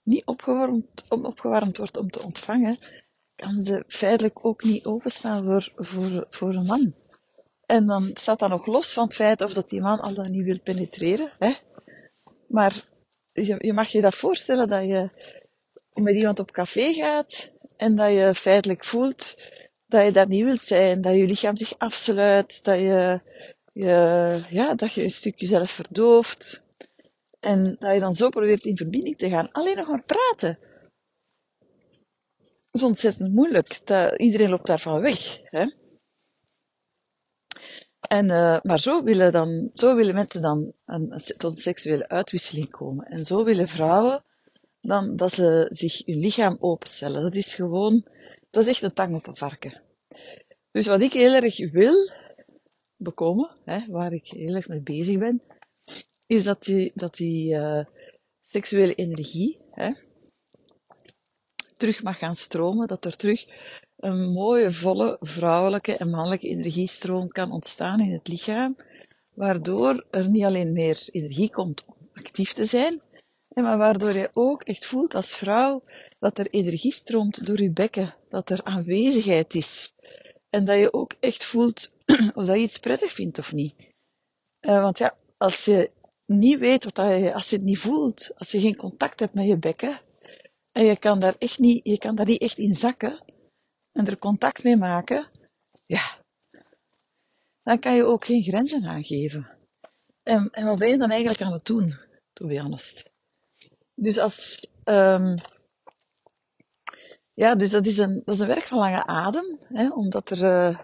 niet 0.03 0.25
opgewarmd, 0.25 1.03
opgewarmd 1.10 1.77
wordt 1.77 1.98
om 1.98 2.10
te 2.10 2.22
ontvangen, 2.24 2.77
kan 3.36 3.63
ze 3.63 3.84
feitelijk 3.88 4.46
ook 4.46 4.63
niet 4.63 4.86
openstaan 4.86 5.44
voor, 5.44 5.72
voor, 5.75 6.25
voor 6.30 6.53
een 6.53 6.65
man. 6.65 6.94
En 7.65 7.86
dan 7.86 8.12
staat 8.13 8.39
dat 8.39 8.50
nog 8.50 8.65
los 8.65 8.94
van 8.94 9.03
het 9.03 9.15
feit 9.15 9.42
of 9.42 9.53
dat 9.53 9.70
die 9.70 9.82
man 9.82 10.00
al 10.00 10.13
dan 10.13 10.32
niet 10.32 10.44
wil 10.44 10.60
penetreren. 10.60 11.32
Hè? 11.39 11.56
Maar 12.48 12.88
je, 13.32 13.56
je 13.60 13.74
mag 13.74 13.88
je 13.88 14.01
dat 14.01 14.15
voorstellen 14.15 14.68
dat 14.68 14.84
je 14.84 15.10
met 15.94 16.16
iemand 16.16 16.40
op 16.40 16.52
café 16.52 16.94
gaat 16.94 17.52
en 17.78 17.96
dat 17.96 18.14
je 18.14 18.36
feitelijk 18.36 18.86
voelt 18.86 19.36
dat 19.94 20.06
je 20.06 20.12
daar 20.12 20.28
niet 20.28 20.44
wilt 20.44 20.64
zijn, 20.64 21.02
dat 21.02 21.14
je 21.14 21.26
lichaam 21.26 21.58
zich 21.58 21.78
afsluit, 21.78 22.64
dat 22.64 22.78
je, 22.78 23.22
je, 23.74 24.42
ja, 24.50 24.74
dat 24.76 24.94
je 24.94 25.04
een 25.04 25.12
stukje 25.12 25.46
zelf 25.46 25.72
verdooft. 25.72 26.62
En 27.40 27.76
dat 27.80 27.94
je 27.94 28.00
dan 28.00 28.14
zo 28.14 28.30
probeert 28.30 28.66
in 28.66 28.78
verbinding 28.78 29.18
te 29.18 29.30
gaan. 29.30 29.52
Alleen 29.52 29.78
nog 29.78 29.88
maar 29.88 30.04
praten 30.04 30.60
is 32.72 32.84
ontzettend 32.84 33.34
moeilijk. 33.34 33.86
Dat, 33.86 34.18
iedereen 34.18 34.50
loopt 34.50 34.68
daarvan 34.68 35.02
weg. 35.02 35.40
Hè? 35.44 35.72
En, 38.00 38.30
uh, 38.30 38.60
maar 38.62 38.80
zo 38.80 39.04
willen, 39.04 39.32
dan, 39.32 39.72
zo 39.74 39.96
willen 39.96 40.16
mensen 40.16 40.42
dan 40.42 40.74
een, 40.86 41.22
tot 41.38 41.56
een 41.56 41.62
seksuele 41.62 42.08
uitwisseling 42.08 42.70
komen. 42.70 43.06
En 43.06 43.26
zo 43.26 43.44
willen 43.44 43.68
vrouwen 43.68 44.24
dan 44.84 45.16
dat 45.16 45.34
ze 45.34 45.68
zich 45.72 46.06
hun 46.06 46.20
lichaam 46.20 46.58
openstellen. 46.60 47.22
Dat 47.22 47.36
is 47.36 47.56
gewoon, 47.56 48.06
dat 48.50 48.63
is 48.63 48.70
echt 48.70 48.82
een 48.82 48.94
tang 48.94 49.16
op 49.16 49.28
een 49.28 49.36
varken. 49.36 49.82
Dus 50.72 50.88
wat 50.88 51.02
ik 51.02 51.13
heel 51.13 51.34
erg 51.34 51.72
wil 51.72 52.12
bekomen, 52.98 53.50
hè, 53.66 53.88
waar 53.88 54.13
ik 54.13 54.28
heel 54.28 54.56
erg 54.56 54.68
mee 54.68 54.82
bezig 54.82 55.18
ben, 55.18 55.42
is 56.25 56.44
dat 56.44 56.63
die, 56.63 56.92
dat 56.96 57.16
die 57.16 57.54
uh, 57.54 57.86
seksuele 58.42 58.96
energie, 58.96 59.58
hè, 59.72 59.92
terug 61.78 62.04
mag 62.04 62.18
gaan 62.18 62.36
stromen, 62.36 62.88
dat 62.88 63.06
er 63.06 63.16
terug 63.16 63.46
een 63.98 64.32
mooie, 64.32 64.72
volle 64.72 65.18
vrouwelijke 65.20 65.98
en 65.98 66.10
mannelijke 66.10 66.48
energiestroom 66.48 67.28
kan 67.28 67.52
ontstaan 67.52 68.00
in 68.00 68.12
het 68.12 68.28
lichaam, 68.28 68.78
waardoor 69.34 70.06
er 70.12 70.30
niet 70.30 70.44
alleen 70.44 70.74
meer 70.74 71.08
energie 71.12 71.50
komt 71.52 71.86
om 71.86 72.10
actief 72.13 72.54
te 72.54 72.66
zijn, 72.66 73.02
maar 73.62 73.78
waardoor 73.78 74.14
je 74.14 74.30
ook 74.34 74.64
echt 74.64 74.86
voelt 74.86 75.16
als 75.16 75.36
vrouw 75.36 75.84
dat 76.20 76.38
er 76.38 76.48
energie 76.48 76.92
stroomt 76.92 77.46
door 77.46 77.62
je 77.62 77.72
bekken, 77.72 78.16
dat 78.28 78.50
er 78.50 78.64
aanwezigheid 78.64 79.56
is. 79.56 79.94
En 80.50 80.66
dat 80.66 80.78
je 80.78 80.94
ook 80.94 81.14
echt 81.20 81.46
voelt 81.46 81.92
of 82.36 82.46
dat 82.46 82.56
je 82.56 82.62
iets 82.62 82.78
prettig 82.78 83.12
vindt 83.12 83.38
of 83.38 83.54
niet. 83.54 83.74
Uh, 84.62 84.82
want 84.82 84.98
ja, 84.98 85.18
als 85.38 85.66
je 85.66 85.92
niet 86.26 86.60
weet 86.60 86.84
wat 86.84 86.96
dat 86.96 87.18
je, 87.20 87.34
als 87.34 87.50
je 87.50 87.56
het 87.56 87.66
niet 87.66 87.78
voelt, 87.78 88.32
als 88.36 88.52
je 88.52 88.60
geen 88.60 88.76
contact 88.76 89.20
hebt 89.20 89.34
met 89.34 89.48
je 89.48 89.58
bekken, 89.58 90.00
en 90.72 90.86
je 90.86 90.98
kan 90.98 91.20
daar 91.20 91.36
echt 91.38 91.60
niet, 91.60 91.80
je 91.84 91.98
kan 91.98 92.16
daar 92.16 92.26
niet 92.26 92.42
echt 92.42 92.58
in 92.58 92.74
zakken 92.74 93.24
en 93.92 94.08
er 94.08 94.18
contact 94.18 94.64
mee 94.64 94.78
maken, 94.78 95.28
ja, 95.86 96.18
dan 97.64 97.80
kan 97.80 97.96
je 97.96 98.04
ook 98.04 98.26
geen 98.26 98.44
grenzen 98.44 98.86
aangeven. 98.86 99.48
En, 100.24 100.50
en 100.52 100.66
wat 100.66 100.80
ben 100.80 100.90
je 100.90 100.98
dan 100.98 101.10
eigenlijk 101.10 101.42
aan 101.42 101.52
het 101.52 101.66
doen, 101.66 101.94
to 102.34 102.48
be 102.48 102.62
honest? 102.62 103.12
Dus 103.96 104.18
als, 104.18 104.68
um, 104.84 105.36
ja, 107.34 107.56
dus 107.56 107.72
dat 107.72 107.86
is 107.86 107.98
een, 107.98 108.22
dat 108.26 108.36
is 108.36 108.42
een 108.42 108.48
werk 108.48 108.68
van 108.68 108.80
lange 108.80 109.06
adem, 109.06 109.60
hè, 109.64 109.90
omdat 109.90 110.30
er, 110.30 110.44
uh, 110.44 110.80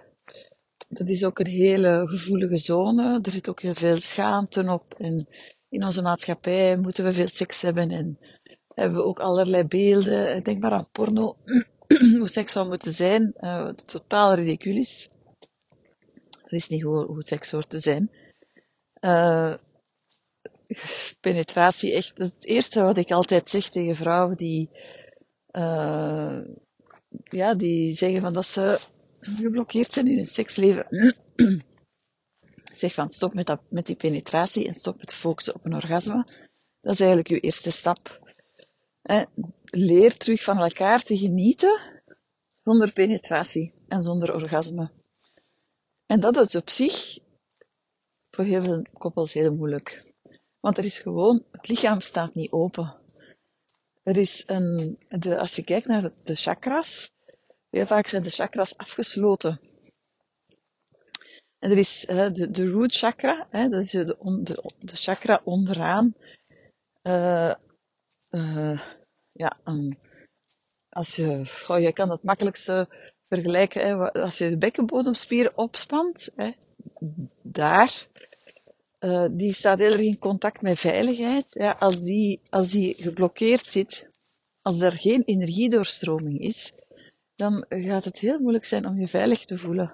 dat 0.87 1.07
is 1.07 1.25
ook 1.25 1.39
een 1.39 1.47
hele 1.47 2.07
gevoelige 2.07 2.57
zone. 2.57 3.19
Er 3.21 3.31
zit 3.31 3.49
ook 3.49 3.61
heel 3.61 3.73
veel 3.73 3.99
schaamte 3.99 4.71
op. 4.71 4.93
En 4.97 5.27
in 5.69 5.83
onze 5.83 6.01
maatschappij 6.01 6.77
moeten 6.77 7.03
we 7.03 7.13
veel 7.13 7.29
seks 7.29 7.61
hebben 7.61 7.91
en 7.91 8.19
hebben 8.73 8.97
we 8.97 9.05
ook 9.05 9.19
allerlei 9.19 9.63
beelden. 9.63 10.43
Denk 10.43 10.61
maar 10.61 10.71
aan 10.71 10.89
porno, 10.91 11.37
hoe 12.19 12.29
seks 12.29 12.53
zou 12.53 12.67
moeten 12.67 12.93
zijn, 12.93 13.33
uh, 13.39 13.69
totaal 13.69 14.33
ridiculisch. 14.33 15.09
Dat 16.31 16.51
is 16.51 16.69
niet 16.69 16.81
hoe, 16.81 17.05
hoe 17.05 17.23
seks 17.23 17.51
hoort 17.51 17.69
te 17.69 17.79
zijn. 17.79 18.11
Uh, 19.01 19.53
penetratie, 21.21 21.93
echt 21.93 22.17
het 22.17 22.33
eerste 22.45 22.81
wat 22.81 22.97
ik 22.97 23.11
altijd 23.11 23.49
zeg 23.49 23.69
tegen 23.69 23.95
vrouwen 23.95 24.37
die, 24.37 24.69
uh, 25.51 26.39
ja, 27.23 27.53
die 27.53 27.93
zeggen 27.93 28.21
van 28.21 28.33
dat 28.33 28.45
ze 28.45 28.79
geblokkeerd 29.19 29.93
zijn 29.93 30.07
in 30.07 30.15
hun 30.15 30.25
seksleven. 30.25 31.15
zeg 32.75 32.93
van 32.93 33.09
stop 33.09 33.33
met, 33.33 33.47
dat, 33.47 33.61
met 33.69 33.85
die 33.85 33.95
penetratie 33.95 34.67
en 34.67 34.73
stop 34.73 34.97
met 34.97 35.13
focussen 35.13 35.55
op 35.55 35.65
een 35.65 35.75
orgasme. 35.75 36.23
Dat 36.81 36.93
is 36.93 36.99
eigenlijk 36.99 37.29
je 37.29 37.39
eerste 37.39 37.71
stap 37.71 38.27
leer 39.63 40.17
terug 40.17 40.43
van 40.43 40.57
elkaar 40.57 41.03
te 41.03 41.17
genieten 41.17 42.01
zonder 42.63 42.93
penetratie 42.93 43.73
en 43.87 44.03
zonder 44.03 44.33
orgasme. 44.33 44.91
En 46.05 46.19
dat 46.19 46.37
is 46.37 46.55
op 46.55 46.69
zich 46.69 47.19
voor 48.29 48.45
heel 48.45 48.63
veel 48.63 48.85
koppels 48.93 49.33
heel 49.33 49.55
moeilijk. 49.55 50.08
Want 50.59 50.77
er 50.77 50.85
is 50.85 50.99
gewoon, 50.99 51.43
het 51.51 51.67
lichaam 51.67 52.01
staat 52.01 52.33
niet 52.33 52.51
open. 52.51 52.95
Er 54.03 54.17
is 54.17 54.43
een, 54.47 54.97
de, 55.07 55.37
als 55.37 55.55
je 55.55 55.63
kijkt 55.63 55.87
naar 55.87 56.11
de 56.23 56.35
chakras, 56.35 57.11
heel 57.69 57.85
vaak 57.85 58.07
zijn 58.07 58.23
de 58.23 58.29
chakras 58.29 58.77
afgesloten. 58.77 59.59
En 61.59 61.71
er 61.71 61.77
is 61.77 62.05
de, 62.07 62.51
de 62.51 62.69
root 62.69 62.95
chakra, 62.95 63.47
hè, 63.49 63.69
dat 63.69 63.81
is 63.81 63.91
de, 63.91 64.17
de, 64.79 64.95
chakra 64.95 65.41
onderaan, 65.43 66.15
uh, 67.03 67.53
uh, 68.29 68.81
ja, 69.31 69.57
als 70.89 71.15
je, 71.15 71.25
oh, 71.67 71.79
je 71.79 71.93
kan 71.93 72.09
het 72.09 72.23
makkelijkste 72.23 72.87
vergelijken, 73.27 73.87
hè, 73.87 74.11
als 74.11 74.37
je 74.37 74.49
de 74.49 74.57
bekkenbodemspieren 74.57 75.57
opspant, 75.57 76.29
hè, 76.35 76.51
daar, 77.41 78.07
uh, 78.99 79.25
die 79.31 79.53
staat 79.53 79.77
heel 79.77 79.91
erg 79.91 80.01
in 80.01 80.19
contact 80.19 80.61
met 80.61 80.79
veiligheid. 80.79 81.45
Ja, 81.49 81.71
als, 81.71 82.01
die, 82.01 82.41
als 82.49 82.71
die 82.71 82.95
geblokkeerd 82.97 83.71
zit, 83.71 84.09
als 84.61 84.81
er 84.81 84.91
geen 84.91 85.23
energiedoorstroming 85.23 86.39
is, 86.39 86.73
dan 87.35 87.65
gaat 87.69 88.05
het 88.05 88.19
heel 88.19 88.39
moeilijk 88.39 88.65
zijn 88.65 88.87
om 88.87 88.99
je 88.99 89.07
veilig 89.07 89.45
te 89.45 89.57
voelen. 89.57 89.93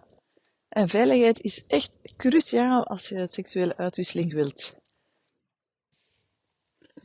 En 0.70 0.88
veiligheid 0.88 1.42
is 1.42 1.66
echt 1.68 1.92
cruciaal 2.16 2.88
als 2.88 3.10
je 3.10 3.28
seksuele 3.30 3.78
uitwisseling 3.78 4.34
wilt 4.34 4.76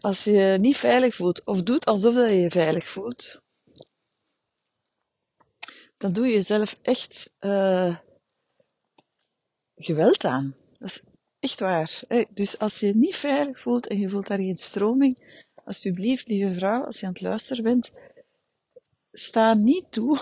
als 0.01 0.25
je 0.25 0.33
je 0.33 0.59
niet 0.59 0.77
veilig 0.77 1.15
voelt 1.15 1.45
of 1.45 1.63
doet 1.63 1.85
alsof 1.85 2.15
je 2.15 2.37
je 2.37 2.51
veilig 2.51 2.89
voelt, 2.89 3.41
dan 5.97 6.13
doe 6.13 6.27
je 6.27 6.33
jezelf 6.33 6.79
echt 6.83 7.33
uh, 7.41 7.97
geweld 9.77 10.25
aan. 10.25 10.57
Dat 10.79 10.89
is 10.89 11.01
echt 11.41 11.61
waar. 11.61 12.03
Dus 12.31 12.59
als 12.59 12.81
je 12.81 12.87
je 12.87 12.95
niet 12.95 13.17
veilig 13.17 13.61
voelt 13.61 13.87
en 13.87 13.99
je 13.99 14.09
voelt 14.09 14.27
daar 14.27 14.39
geen 14.39 14.57
stroming, 14.57 15.45
alsjeblieft, 15.65 16.29
lieve 16.29 16.55
vrouw, 16.55 16.85
als 16.85 17.01
je 17.01 17.07
aan 17.07 17.13
het 17.13 17.21
luisteren 17.21 17.65
bent, 17.65 17.91
sta 19.13 19.55
niet 19.55 19.85
toe, 19.91 20.19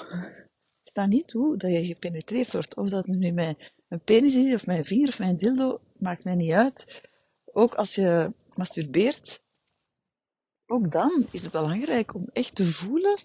sta 0.83 1.07
niet 1.07 1.29
toe 1.29 1.57
dat 1.57 1.71
je 1.71 1.85
gepenetreerd 1.85 2.53
wordt. 2.53 2.77
Of 2.77 2.89
dat 2.89 3.07
nu 3.07 3.31
met 3.31 3.73
een 3.89 4.01
penis 4.01 4.35
is, 4.35 4.55
of 4.55 4.67
mijn 4.67 4.85
vinger, 4.85 5.09
of 5.09 5.19
mijn 5.19 5.37
dildo, 5.37 5.81
maakt 5.99 6.25
mij 6.25 6.35
niet 6.35 6.53
uit. 6.53 7.03
Ook 7.45 7.75
als 7.75 7.95
je 7.95 8.33
masturbeert, 8.55 9.43
ook 10.67 10.93
dan 10.93 11.27
is 11.31 11.43
het 11.43 11.53
belangrijk 11.53 12.15
om 12.15 12.29
echt 12.33 12.55
te 12.55 12.65
voelen 12.65 13.19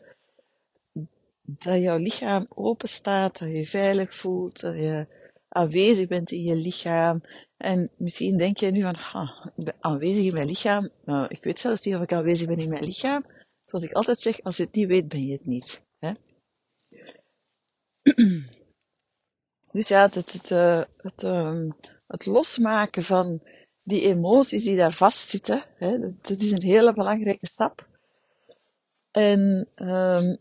dat 1.41 1.79
jouw 1.79 1.97
lichaam 1.97 2.45
open 2.49 2.89
staat, 2.89 3.39
dat 3.39 3.47
je 3.47 3.55
je 3.55 3.67
veilig 3.67 4.15
voelt, 4.15 4.59
dat 4.59 4.75
je 4.75 5.07
aanwezig 5.53 6.07
bent 6.07 6.31
in 6.31 6.43
je 6.43 6.55
lichaam. 6.55 7.21
En 7.57 7.91
misschien 7.97 8.37
denk 8.37 8.57
je 8.57 8.71
nu 8.71 8.81
van, 8.81 8.95
ha, 8.95 9.51
ik 9.55 9.63
ben 9.63 9.75
aanwezig 9.79 10.25
in 10.25 10.33
mijn 10.33 10.47
lichaam. 10.47 10.89
Nou, 11.05 11.25
ik 11.29 11.43
weet 11.43 11.59
zelfs 11.59 11.81
niet 11.81 11.95
of 11.95 12.01
ik 12.01 12.13
aanwezig 12.13 12.47
ben 12.47 12.57
in 12.57 12.69
mijn 12.69 12.85
lichaam. 12.85 13.25
Zoals 13.65 13.85
ik 13.85 13.91
altijd 13.91 14.21
zeg, 14.21 14.41
als 14.41 14.57
je 14.57 14.63
het 14.63 14.75
niet 14.75 14.87
weet, 14.87 15.07
ben 15.07 15.25
je 15.25 15.31
het 15.31 15.45
niet. 15.45 15.81
Hè? 15.99 16.11
Dus 19.71 19.87
ja, 19.87 20.01
het, 20.01 20.15
het, 20.15 20.31
het, 20.31 20.49
het, 20.97 21.23
ehm, 21.23 21.69
het 22.07 22.25
losmaken 22.25 23.03
van 23.03 23.41
die 23.83 24.01
emoties 24.01 24.63
die 24.63 24.77
daar 24.77 24.93
vastzitten, 24.93 25.65
hè, 25.75 25.99
dat, 25.99 26.41
is 26.41 26.51
een 26.51 26.61
hele 26.61 26.93
belangrijke 26.93 27.47
stap. 27.47 27.87
En 29.11 29.67
um, 29.75 30.37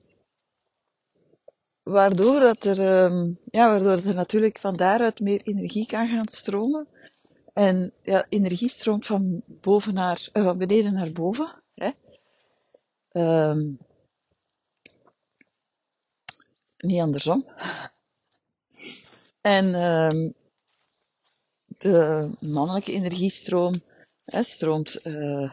waardoor, 1.83 2.41
dat 2.41 2.65
er, 2.65 3.05
um, 3.05 3.39
ja, 3.45 3.71
waardoor 3.71 4.09
er 4.11 4.15
natuurlijk 4.15 4.59
van 4.59 4.77
daaruit 4.77 5.21
meer 5.21 5.43
energie 5.43 5.87
kan 5.87 6.09
gaan 6.09 6.29
stromen. 6.29 6.89
En 7.53 7.93
ja, 8.03 8.27
energie 8.29 8.69
stroomt 8.69 9.07
van, 9.07 9.43
boven 9.61 9.95
naar, 9.95 10.29
uh, 10.33 10.45
van 10.45 10.59
beneden 10.59 10.93
naar 10.93 11.13
boven. 11.13 11.63
Hè. 11.75 11.91
Um, 13.51 13.79
niet 16.77 17.01
andersom. 17.01 17.47
En 19.41 19.75
um, 19.75 20.35
de 21.79 22.31
mannelijke 22.41 22.93
energiestroom 22.93 23.75
hè, 24.25 24.43
stroomt, 24.43 25.07
uh, 25.07 25.53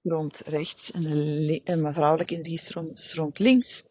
stroomt 0.00 0.36
rechts 0.36 0.90
en, 0.90 1.02
de, 1.02 1.60
en 1.64 1.82
de 1.82 1.92
vrouwelijke 1.92 2.34
energiestroom 2.34 2.96
stroomt 2.96 3.38
links 3.38 3.84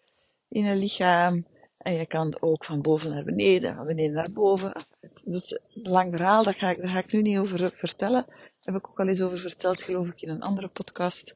in 0.52 0.66
het 0.66 0.78
lichaam. 0.78 1.46
En 1.78 1.94
je 1.94 2.06
kan 2.06 2.38
ook 2.40 2.66
van 2.66 2.82
boven 2.82 3.10
naar 3.10 3.24
beneden, 3.24 3.76
van 3.76 3.86
beneden 3.86 4.14
naar 4.14 4.32
boven. 4.34 4.86
Dat 5.24 5.44
is 5.44 5.52
een 5.52 5.92
lang 5.92 6.12
verhaal, 6.12 6.44
daar 6.44 6.54
ga, 6.54 6.70
ik, 6.70 6.78
daar 6.78 6.90
ga 6.90 7.00
ik 7.00 7.12
nu 7.12 7.22
niet 7.22 7.38
over 7.38 7.72
vertellen. 7.76 8.26
Daar 8.26 8.74
heb 8.74 8.76
ik 8.76 8.90
ook 8.90 9.00
al 9.00 9.08
eens 9.08 9.22
over 9.22 9.38
verteld, 9.38 9.84
geloof 9.84 10.08
ik, 10.08 10.22
in 10.22 10.30
een 10.30 10.42
andere 10.42 10.68
podcast. 10.68 11.36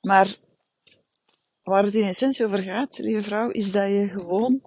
Maar 0.00 0.36
waar 1.62 1.84
het 1.84 1.94
in 1.94 2.08
essentie 2.08 2.46
over 2.46 2.62
gaat, 2.62 2.98
lieve 2.98 3.22
vrouw, 3.22 3.50
is 3.50 3.72
dat 3.72 3.90
je 3.90 4.08
gewoon 4.08 4.62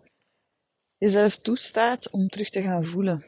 jezelf 0.97 1.35
toestaat 1.35 2.09
om 2.09 2.27
terug 2.27 2.49
te 2.49 2.61
gaan 2.61 2.85
voelen. 2.85 3.23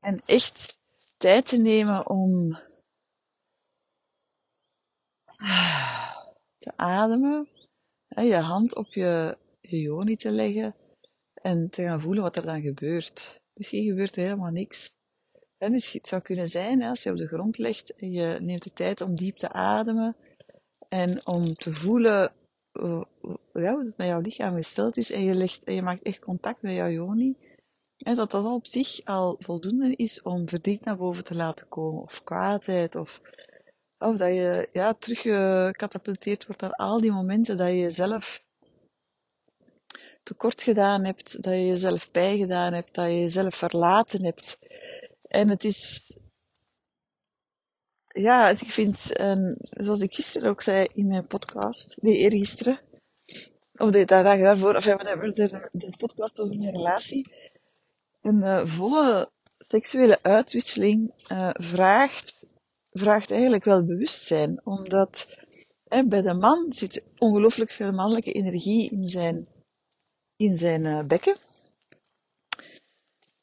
En 0.00 0.18
echt 0.26 0.78
tijd 1.16 1.46
te 1.46 1.56
nemen 1.56 2.08
om 2.08 2.58
te 6.58 6.76
ademen, 6.76 7.48
je 8.24 8.36
hand 8.36 8.74
op 8.74 8.86
je, 8.86 9.36
joni 9.60 10.16
te 10.16 10.30
leggen 10.30 10.74
en 11.34 11.70
te 11.70 11.82
gaan 11.82 12.00
voelen 12.00 12.22
wat 12.22 12.36
er 12.36 12.46
dan 12.46 12.60
gebeurt. 12.60 13.40
Misschien 13.54 13.84
gebeurt 13.84 14.16
er 14.16 14.22
helemaal 14.22 14.50
niks. 14.50 14.94
En 15.58 15.72
het 15.72 15.98
zou 16.02 16.22
kunnen 16.22 16.48
zijn, 16.48 16.82
als 16.82 17.02
je 17.02 17.10
op 17.10 17.16
de 17.16 17.26
grond 17.26 17.58
legt 17.58 17.92
je 17.96 18.38
neemt 18.40 18.62
de 18.62 18.72
tijd 18.72 19.00
om 19.00 19.14
diep 19.14 19.36
te 19.36 19.52
ademen 19.52 20.16
en 20.88 21.26
om 21.26 21.44
te 21.44 21.72
voelen 21.72 22.32
uh, 22.72 23.02
ja, 23.52 23.72
hoe 23.72 23.84
het 23.84 23.96
met 23.96 24.06
jouw 24.06 24.20
lichaam 24.20 24.54
gesteld 24.54 24.96
is 24.96 25.10
en 25.10 25.22
je, 25.24 25.34
legt, 25.34 25.64
en 25.64 25.74
je 25.74 25.82
maakt 25.82 26.02
echt 26.02 26.18
contact 26.18 26.62
met 26.62 26.74
jouw 26.74 26.88
joni. 26.88 27.36
En 27.96 28.14
dat 28.14 28.30
dat 28.30 28.44
op 28.44 28.66
zich 28.66 29.04
al 29.04 29.36
voldoende 29.38 29.96
is 29.96 30.22
om 30.22 30.48
verdriet 30.48 30.84
naar 30.84 30.96
boven 30.96 31.24
te 31.24 31.34
laten 31.34 31.68
komen, 31.68 32.02
of 32.02 32.24
kwaadheid, 32.24 32.94
of, 32.94 33.20
of 33.98 34.16
dat 34.16 34.28
je 34.28 34.68
ja, 34.72 34.94
teruggecatapulteerd 34.94 36.46
wordt 36.46 36.60
naar 36.60 36.72
al 36.72 37.00
die 37.00 37.12
momenten 37.12 37.56
dat 37.56 37.68
je 37.68 37.78
jezelf 37.78 38.44
tekort 40.22 40.62
gedaan 40.62 41.04
hebt, 41.04 41.42
dat 41.42 41.52
je 41.52 41.66
jezelf 41.66 42.10
pijn 42.10 42.38
gedaan 42.38 42.72
hebt, 42.72 42.94
dat 42.94 43.06
je 43.06 43.20
jezelf 43.20 43.54
verlaten 43.54 44.24
hebt. 44.24 44.58
En 45.22 45.48
het 45.48 45.64
is, 45.64 46.10
ja, 48.06 48.48
ik 48.48 48.70
vind, 48.70 49.20
um, 49.20 49.56
zoals 49.58 50.00
ik 50.00 50.14
gisteren 50.14 50.50
ook 50.50 50.62
zei 50.62 50.88
in 50.94 51.06
mijn 51.06 51.26
podcast, 51.26 51.96
nee, 52.00 52.16
eergisteren, 52.16 52.80
of 53.76 53.90
de, 53.90 53.98
de 53.98 54.04
dag 54.04 54.22
daarvoor, 54.22 54.76
of 54.76 54.84
ja, 54.84 54.96
whatever, 54.96 55.34
de, 55.34 55.68
de 55.72 55.90
podcast 55.98 56.40
over 56.40 56.56
mijn 56.56 56.76
relatie, 56.76 57.32
een 58.20 58.36
uh, 58.36 58.64
volle 58.64 59.30
seksuele 59.68 60.22
uitwisseling 60.22 61.12
uh, 61.28 61.50
vraagt, 61.52 62.45
vraagt 62.98 63.30
eigenlijk 63.30 63.64
wel 63.64 63.84
bewustzijn, 63.84 64.60
omdat 64.64 65.28
bij 65.88 66.22
de 66.22 66.34
man 66.34 66.72
zit 66.72 67.02
ongelooflijk 67.18 67.70
veel 67.70 67.92
mannelijke 67.92 68.32
energie 68.32 68.90
in 68.90 69.08
zijn, 69.08 69.48
in 70.36 70.56
zijn 70.56 70.84
uh, 70.84 71.06
bekken. 71.06 71.36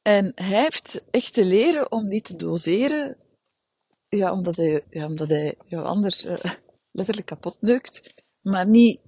En 0.02 0.32
hij 0.36 0.62
heeft 0.62 1.04
echt 1.12 1.34
te 1.34 1.46
leren 1.46 1.92
om 1.92 2.10
die 2.10 2.22
te 2.22 2.36
doseren, 2.36 3.18
ja, 4.10 4.32
omdat 4.32 4.56
hij, 4.56 4.84
ja, 4.90 5.06
omdat 5.06 5.30
hij 5.30 5.58
jou 5.66 5.86
anders 5.86 6.28
letterlijk 6.92 7.28
kapot 7.28 7.62
neukt, 7.62 8.14
maar 8.42 8.68
niet 8.68 9.00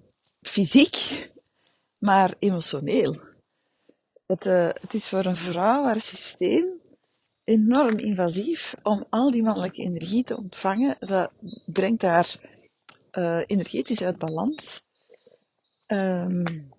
fysiek, 0.41 1.29
maar 1.97 2.36
emotioneel. 2.39 3.19
Het, 4.25 4.45
uh, 4.45 4.67
het 4.67 4.93
is 4.93 5.10
voor 5.10 5.25
een 5.25 5.36
vrouw 5.36 5.84
haar 5.84 6.01
systeem 6.01 6.74
enorm 7.45 7.99
invasief 7.99 8.75
om 8.84 9.05
al 9.10 9.31
die 9.31 9.43
mannelijke 9.43 9.81
energie 9.81 10.23
te 10.23 10.38
ontvangen. 10.38 10.95
Dat 10.99 11.31
brengt 11.65 12.01
haar 12.01 12.39
uh, 13.12 13.41
energetisch 13.45 14.01
uit 14.01 14.17
balans. 14.17 14.84
Um, 15.88 16.69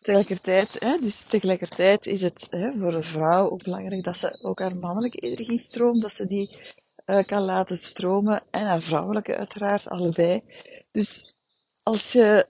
tegelijkertijd, 0.00 0.76
hè, 0.80 0.98
dus 0.98 1.22
tegelijkertijd 1.22 2.06
is 2.06 2.22
het 2.22 2.46
hè, 2.50 2.72
voor 2.78 2.94
een 2.94 3.02
vrouw 3.02 3.50
ook 3.50 3.62
belangrijk 3.62 4.04
dat 4.04 4.16
ze 4.16 4.38
ook 4.42 4.58
haar 4.58 4.76
mannelijke 4.76 5.18
energie 5.18 5.58
stroomt, 5.58 6.02
dat 6.02 6.12
ze 6.12 6.26
die 6.26 6.58
uh, 7.06 7.24
kan 7.24 7.42
laten 7.42 7.76
stromen 7.76 8.42
en 8.50 8.66
haar 8.66 8.82
vrouwelijke 8.82 9.36
uiteraard, 9.36 9.88
allebei. 9.88 10.42
Dus 10.90 11.34
als 11.82 12.12
je 12.12 12.46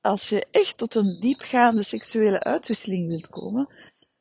als 0.00 0.28
je 0.28 0.46
echt 0.50 0.78
tot 0.78 0.94
een 0.94 1.20
diepgaande 1.20 1.82
seksuele 1.82 2.40
uitwisseling 2.40 3.08
wilt 3.08 3.28
komen, 3.28 3.68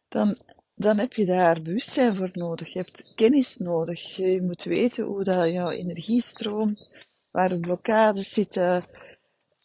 dan, 0.08 0.38
dan 0.76 0.98
heb 0.98 1.14
je 1.14 1.26
daar 1.26 1.62
bewustzijn 1.62 2.16
voor 2.16 2.30
nodig. 2.34 2.74
Je 2.74 2.80
hebt 2.80 3.14
kennis 3.16 3.58
nodig. 3.58 4.16
Je 4.16 4.42
moet 4.42 4.64
weten 4.64 5.06
hoe 5.06 5.24
dat 5.24 5.50
jouw 5.50 5.70
energie 5.70 6.22
stroomt, 6.22 6.94
waar 7.32 7.50
de 7.50 7.60
blokkades 7.60 8.34
zitten. 8.34 8.86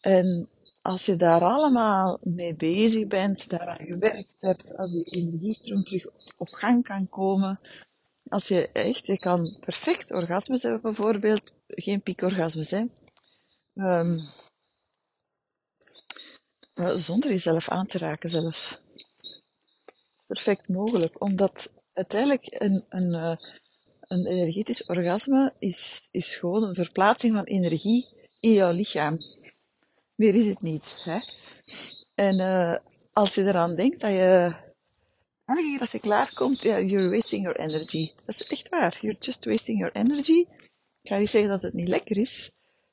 En 0.01 0.49
als 0.81 1.05
je 1.05 1.15
daar 1.15 1.41
allemaal 1.41 2.17
mee 2.21 2.55
bezig 2.55 3.07
bent, 3.07 3.49
daaraan 3.49 3.85
gewerkt 3.85 4.33
hebt, 4.39 4.77
als 4.77 4.91
die 4.91 5.03
energiestroom 5.03 5.83
terug 5.83 6.05
op 6.37 6.49
gang 6.49 6.83
kan 6.83 7.09
komen, 7.09 7.59
als 8.27 8.47
je 8.47 8.69
echt, 8.71 9.05
je 9.05 9.17
kan 9.17 9.57
perfect 9.59 10.11
orgasmes 10.11 10.61
hebben 10.61 10.81
bijvoorbeeld, 10.81 11.53
geen 11.67 12.01
piekorgasmes 12.01 12.71
hè. 12.71 12.83
Um, 13.75 14.19
zonder 16.95 17.29
jezelf 17.29 17.69
aan 17.69 17.87
te 17.87 17.97
raken 17.97 18.29
zelfs. 18.29 18.87
Perfect 20.29 20.67
mogelijk, 20.67 21.21
omdat 21.21 21.71
uiteindelijk 21.93 22.45
een, 22.49 22.85
een, 22.89 23.13
eh, 23.13 23.37
een 24.07 24.25
energetisch 24.25 24.85
orgasme 24.85 25.53
is, 25.59 26.07
is 26.11 26.35
gewoon 26.35 26.63
een 26.63 26.75
verplaatsing 26.75 27.33
van 27.33 27.43
energie 27.43 28.05
in 28.39 28.53
jouw 28.53 28.71
lichaam. 28.71 29.17
Meer 30.15 30.35
is 30.35 30.45
het 30.45 30.61
niet. 30.61 30.99
Hè? 31.03 31.19
En 32.15 32.39
uh, 32.39 32.75
als 33.13 33.35
je 33.35 33.43
eraan 33.43 33.75
denkt 33.75 33.99
dat 33.99 34.11
je 34.11 34.55
keer 35.45 35.79
als 35.79 35.91
je 35.91 35.99
klaarkomt, 35.99 36.61
ja, 36.61 36.79
you're 36.79 37.09
wasting 37.09 37.43
your 37.43 37.59
energy. 37.59 38.11
Dat 38.25 38.35
is 38.35 38.43
echt 38.43 38.69
waar. 38.69 38.97
You're 39.01 39.17
just 39.19 39.45
wasting 39.45 39.79
your 39.79 39.95
energy. 39.95 40.45
Ik 41.01 41.09
ga 41.09 41.17
niet 41.17 41.29
zeggen 41.29 41.49
dat 41.49 41.61
het 41.61 41.73
niet 41.73 41.87
lekker 41.87 42.17
is, 42.17 42.51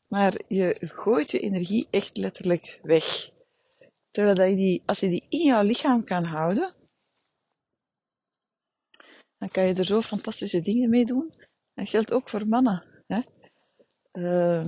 maar 0.09 0.35
je 0.49 0.77
gooit 0.81 1.31
je 1.31 1.40
energie 1.40 1.87
echt 1.90 2.16
letterlijk 2.16 2.79
weg. 2.83 3.31
Terwijl 4.11 4.35
dat 4.35 4.49
je 4.49 4.57
die, 4.57 4.83
als 4.87 5.01
je 5.01 5.09
die 5.09 5.27
in 5.29 5.44
jouw 5.44 5.62
lichaam 5.62 6.05
kan 6.05 6.25
houden, 6.25 6.75
dan 9.38 9.49
kan 9.49 9.66
je 9.66 9.75
er 9.75 9.85
zo 9.85 10.01
fantastische 10.01 10.62
dingen 10.62 10.90
mee 10.90 11.05
doen. 11.05 11.33
Dat 11.75 11.88
geldt 11.88 12.12
ook 12.12 12.29
voor 12.29 12.49
mannen. 12.49 12.85
Hè? 13.07 13.20
Uh, 14.12 14.66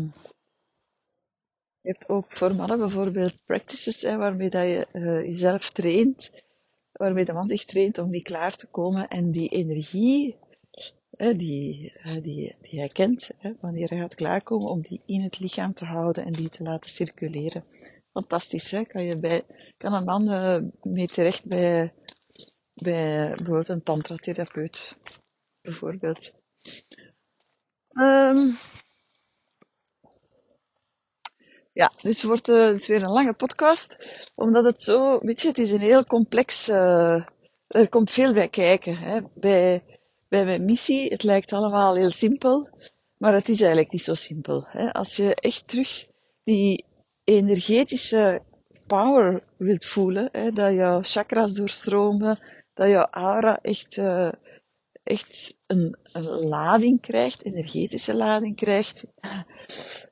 Je 1.81 1.95
hebt 1.95 2.09
ook 2.09 2.33
voor 2.33 2.55
mannen 2.55 2.79
bijvoorbeeld 2.79 3.45
practices 3.45 4.03
hè, 4.03 4.17
waarmee 4.17 4.51
dat 4.51 4.63
je 4.63 4.87
uh, 4.93 5.25
jezelf 5.27 5.71
traint, 5.71 6.45
waarmee 6.93 7.25
de 7.25 7.33
man 7.33 7.49
zich 7.49 7.65
traint 7.65 7.99
om 7.99 8.11
niet 8.11 8.23
klaar 8.23 8.57
te 8.57 8.67
komen 8.67 9.09
en 9.09 9.31
die 9.31 9.49
energie 9.49 10.37
hè, 11.11 11.37
die, 11.37 11.93
uh, 12.05 12.23
die, 12.23 12.57
die 12.61 12.79
hij 12.79 12.89
kent, 12.89 13.31
hè, 13.39 13.53
wanneer 13.61 13.89
hij 13.89 13.99
gaat 13.99 14.15
klaarkomen, 14.15 14.69
om 14.69 14.81
die 14.83 15.03
in 15.07 15.23
het 15.23 15.39
lichaam 15.39 15.75
te 15.75 15.85
houden 15.85 16.25
en 16.25 16.33
die 16.33 16.49
te 16.49 16.63
laten 16.63 16.91
circuleren. 16.91 17.65
Fantastisch, 18.13 18.71
hè? 18.71 18.85
Kan, 18.85 19.05
je 19.05 19.17
bij, 19.17 19.43
kan 19.77 19.93
een 19.93 20.05
man 20.05 20.29
uh, 20.29 20.59
mee 20.83 21.07
terecht 21.07 21.47
bij, 21.47 21.93
bij 22.83 23.35
bijvoorbeeld 23.37 23.69
een 23.69 23.83
tantra-therapeut, 23.83 24.97
bijvoorbeeld. 25.61 26.33
Um, 27.93 28.57
ja, 31.73 31.93
dit 32.03 32.23
wordt 32.23 32.49
is 32.49 32.87
weer 32.87 33.03
een 33.03 33.11
lange 33.11 33.35
podcast, 33.35 33.97
omdat 34.35 34.65
het 34.65 34.83
zo, 34.83 35.19
weet 35.19 35.41
je, 35.41 35.49
het 35.49 35.59
is 35.59 35.71
een 35.71 35.81
heel 35.81 36.05
complex, 36.05 36.69
uh, 36.69 37.27
er 37.67 37.89
komt 37.89 38.11
veel 38.11 38.33
bij 38.33 38.49
kijken. 38.49 38.97
Hè. 38.97 39.21
Bij, 39.35 39.85
bij 40.29 40.45
mijn 40.45 40.65
missie, 40.65 41.09
het 41.09 41.23
lijkt 41.23 41.53
allemaal 41.53 41.97
heel 41.97 42.11
simpel, 42.11 42.69
maar 43.17 43.33
het 43.33 43.49
is 43.49 43.61
eigenlijk 43.61 43.93
niet 43.93 44.03
zo 44.03 44.15
simpel. 44.15 44.65
Hè. 44.69 44.93
Als 44.93 45.17
je 45.17 45.35
echt 45.35 45.69
terug 45.69 46.07
die 46.45 46.85
energetische 47.25 48.43
power 48.87 49.43
wilt 49.57 49.85
voelen, 49.85 50.29
hè, 50.33 50.51
dat 50.51 50.73
jouw 50.73 51.03
chakras 51.03 51.55
doorstromen, 51.55 52.39
dat 52.79 52.89
jouw 52.89 53.07
aura 53.11 53.59
echt, 53.63 53.97
uh, 53.97 54.33
echt 55.03 55.57
een, 55.67 55.97
lading 56.49 57.01
krijgt, 57.01 57.45
energetische 57.45 58.15
lading 58.15 58.57
krijgt, 58.57 59.05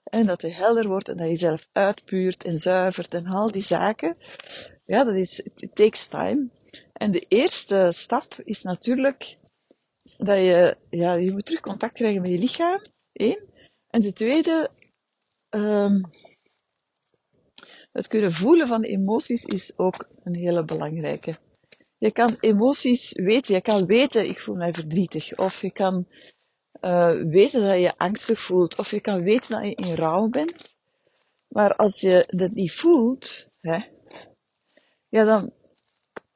en 0.05 0.27
dat 0.27 0.43
hij 0.43 0.51
helder 0.51 0.87
wordt 0.87 1.09
en 1.09 1.17
dat 1.17 1.29
je 1.29 1.37
zelf 1.37 1.69
uitpuurt 1.73 2.45
en 2.45 2.59
zuivert 2.59 3.15
en 3.15 3.27
al 3.27 3.51
die 3.51 3.63
zaken. 3.63 4.17
Ja, 4.85 5.05
dat 5.05 5.15
is, 5.15 5.41
it 5.41 5.75
takes 5.75 6.07
time. 6.07 6.49
En 6.93 7.11
de 7.11 7.25
eerste 7.29 7.89
stap 7.93 8.35
is 8.45 8.63
natuurlijk 8.63 9.39
dat 10.17 10.37
je, 10.37 10.77
ja, 10.91 11.15
je 11.15 11.33
moet 11.33 11.47
terug 11.47 11.61
contact 11.61 11.95
krijgen 11.95 12.23
met 12.23 12.31
je 12.31 12.39
lichaam, 12.39 12.81
één. 13.13 13.41
En 13.91 14.01
de 14.01 14.13
tweede, 14.13 14.71
um, 15.51 16.01
het 17.93 18.07
kunnen 18.07 18.33
voelen 18.33 18.67
van 18.67 18.83
emoties 18.83 19.45
is 19.45 19.79
ook 19.79 20.09
een 20.25 20.35
hele 20.35 20.65
belangrijke. 20.65 21.39
Je 21.99 22.11
kan 22.13 22.37
emoties 22.41 23.13
weten, 23.13 23.55
je 23.55 23.61
kan 23.61 23.87
weten, 23.87 24.29
ik 24.29 24.41
voel 24.41 24.55
mij 24.55 24.73
verdrietig, 24.73 25.39
of 25.39 25.61
je 25.61 25.71
kan 25.71 26.07
uh, 26.81 27.23
weten 27.23 27.63
dat 27.63 27.81
je 27.81 27.97
angstig 27.97 28.41
voelt, 28.41 28.79
of 28.79 28.91
je 28.91 29.01
kan 29.01 29.23
weten 29.23 29.51
dat 29.51 29.63
je 29.63 29.75
in 29.75 29.95
rouw 29.95 30.29
bent. 30.29 30.75
Maar 31.49 31.75
als 31.75 32.01
je 32.01 32.25
dat 32.27 32.51
niet 32.51 32.73
voelt, 32.73 33.49
hè, 33.61 33.79
ja, 35.09 35.25
dan, 35.25 35.53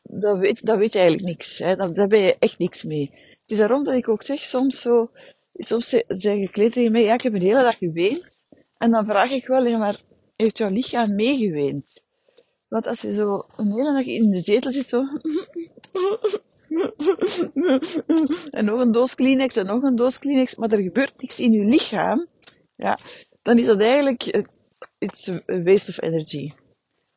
dan, 0.02 0.38
weet, 0.38 0.66
dan 0.66 0.78
weet 0.78 0.92
je 0.92 0.98
eigenlijk 0.98 1.28
niks. 1.28 1.58
Hè. 1.58 1.76
Dan, 1.76 1.94
daar 1.94 2.06
ben 2.06 2.20
je 2.20 2.36
echt 2.38 2.58
niks 2.58 2.82
mee. 2.82 3.10
Het 3.12 3.50
is 3.50 3.58
daarom 3.58 3.84
dat 3.84 3.94
ik 3.94 4.08
ook 4.08 4.22
zeg, 4.22 4.40
soms 4.40 4.80
zo, 4.80 5.10
soms 5.54 5.88
zeggen 6.08 6.50
kleden 6.50 6.72
tegen 6.72 6.92
mij, 6.92 7.02
ja, 7.02 7.14
ik 7.14 7.20
heb 7.20 7.34
een 7.34 7.40
hele 7.40 7.62
dag 7.62 7.78
geweend. 7.78 8.38
En 8.78 8.90
dan 8.90 9.06
vraag 9.06 9.30
ik 9.30 9.46
wel, 9.46 9.66
ja, 9.66 9.78
maar 9.78 10.00
heeft 10.36 10.58
jouw 10.58 10.70
lichaam 10.70 11.14
meegeweend? 11.14 12.02
Want 12.70 12.86
als 12.86 13.00
je 13.00 13.12
zo 13.12 13.46
een 13.56 13.72
hele 13.72 13.92
dag 13.92 14.04
in 14.04 14.30
de 14.30 14.40
zetel 14.40 14.72
zit, 14.72 14.88
zo, 14.88 15.04
en 18.50 18.64
nog 18.64 18.80
een 18.80 18.92
doos 18.92 19.14
Kleenex 19.14 19.56
en 19.56 19.66
nog 19.66 19.82
een 19.82 19.96
doos 19.96 20.18
Kleenex, 20.18 20.54
maar 20.54 20.70
er 20.70 20.82
gebeurt 20.82 21.20
niks 21.20 21.40
in 21.40 21.52
je 21.52 21.64
lichaam, 21.64 22.26
ja, 22.76 22.98
dan 23.42 23.58
is 23.58 23.66
dat 23.66 23.80
eigenlijk 23.80 24.46
it's 24.98 25.28
a 25.28 25.42
waste 25.46 25.90
of 25.90 26.02
energy. 26.02 26.52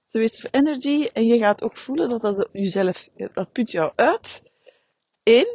It's 0.06 0.16
a 0.16 0.20
waste 0.20 0.46
of 0.46 0.54
energy 0.54 1.10
en 1.14 1.26
je 1.26 1.38
gaat 1.38 1.62
ook 1.62 1.78
voelen 1.78 2.10
dat 2.10 2.22
dat 2.22 2.50
jezelf, 2.52 3.10
dat 3.34 3.52
put 3.52 3.72
jou 3.72 3.92
uit. 3.96 4.52
Eén. 5.24 5.48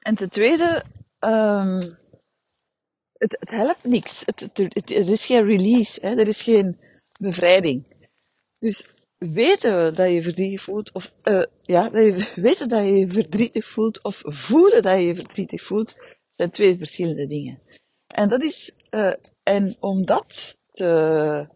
En 0.00 0.14
ten 0.14 0.30
tweede, 0.30 0.82
um, 1.20 1.96
het, 3.12 3.36
het, 3.40 3.50
helpt 3.50 3.84
niks. 3.84 4.22
Het, 4.26 4.40
het, 4.40 4.90
er 4.90 5.10
is 5.10 5.26
geen 5.26 5.44
release, 5.44 6.06
hè? 6.06 6.16
er 6.16 6.28
is 6.28 6.42
geen 6.42 6.78
bevrijding. 7.18 7.93
Dus 8.64 8.86
weten 9.18 9.94
dat 9.94 10.10
je 10.10 10.22
verdrietig 10.22 10.62
voelt, 10.62 10.92
of 10.92 11.10
uh, 11.24 11.42
ja, 11.60 11.90
je, 11.92 12.30
weten 12.48 12.68
dat 12.68 12.84
je 12.84 13.08
verdrietig 13.08 13.64
voelt, 13.64 14.02
of 14.02 14.22
voelen 14.24 14.82
dat 14.82 14.98
je 14.98 15.06
je 15.06 15.14
verdrietig 15.14 15.62
voelt, 15.62 15.94
zijn 16.34 16.50
twee 16.50 16.76
verschillende 16.76 17.26
dingen. 17.26 17.60
En 18.06 18.28
dat 18.28 18.42
is, 18.42 18.72
uh, 18.90 19.12
en 19.42 19.76
om 19.80 20.04
dat 20.04 20.56
te, 20.72 21.48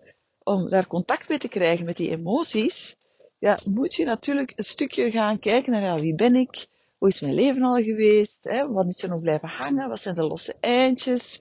om 0.42 0.68
daar 0.68 0.87
contact 0.87 1.29
mee 1.29 1.38
te 1.38 1.49
krijgen 1.49 1.85
met 1.85 1.97
die 1.97 2.11
emoties, 2.11 2.97
ja, 3.38 3.59
moet 3.64 3.94
je 3.94 4.05
natuurlijk 4.05 4.53
een 4.57 4.64
stukje 4.64 5.11
gaan 5.11 5.38
kijken 5.38 5.73
naar, 5.73 5.83
ja, 5.83 5.94
wie 5.94 6.14
ben 6.14 6.35
ik? 6.35 6.66
Hoe 6.99 7.09
is 7.09 7.21
mijn 7.21 7.35
leven 7.35 7.62
al 7.62 7.83
geweest? 7.83 8.38
Hè? 8.42 8.73
Wat 8.73 8.87
is 8.87 9.03
er 9.03 9.09
nog 9.09 9.21
blijven 9.21 9.49
hangen? 9.49 9.88
Wat 9.88 10.01
zijn 10.01 10.14
de 10.14 10.23
losse 10.23 10.55
eindjes? 10.61 11.40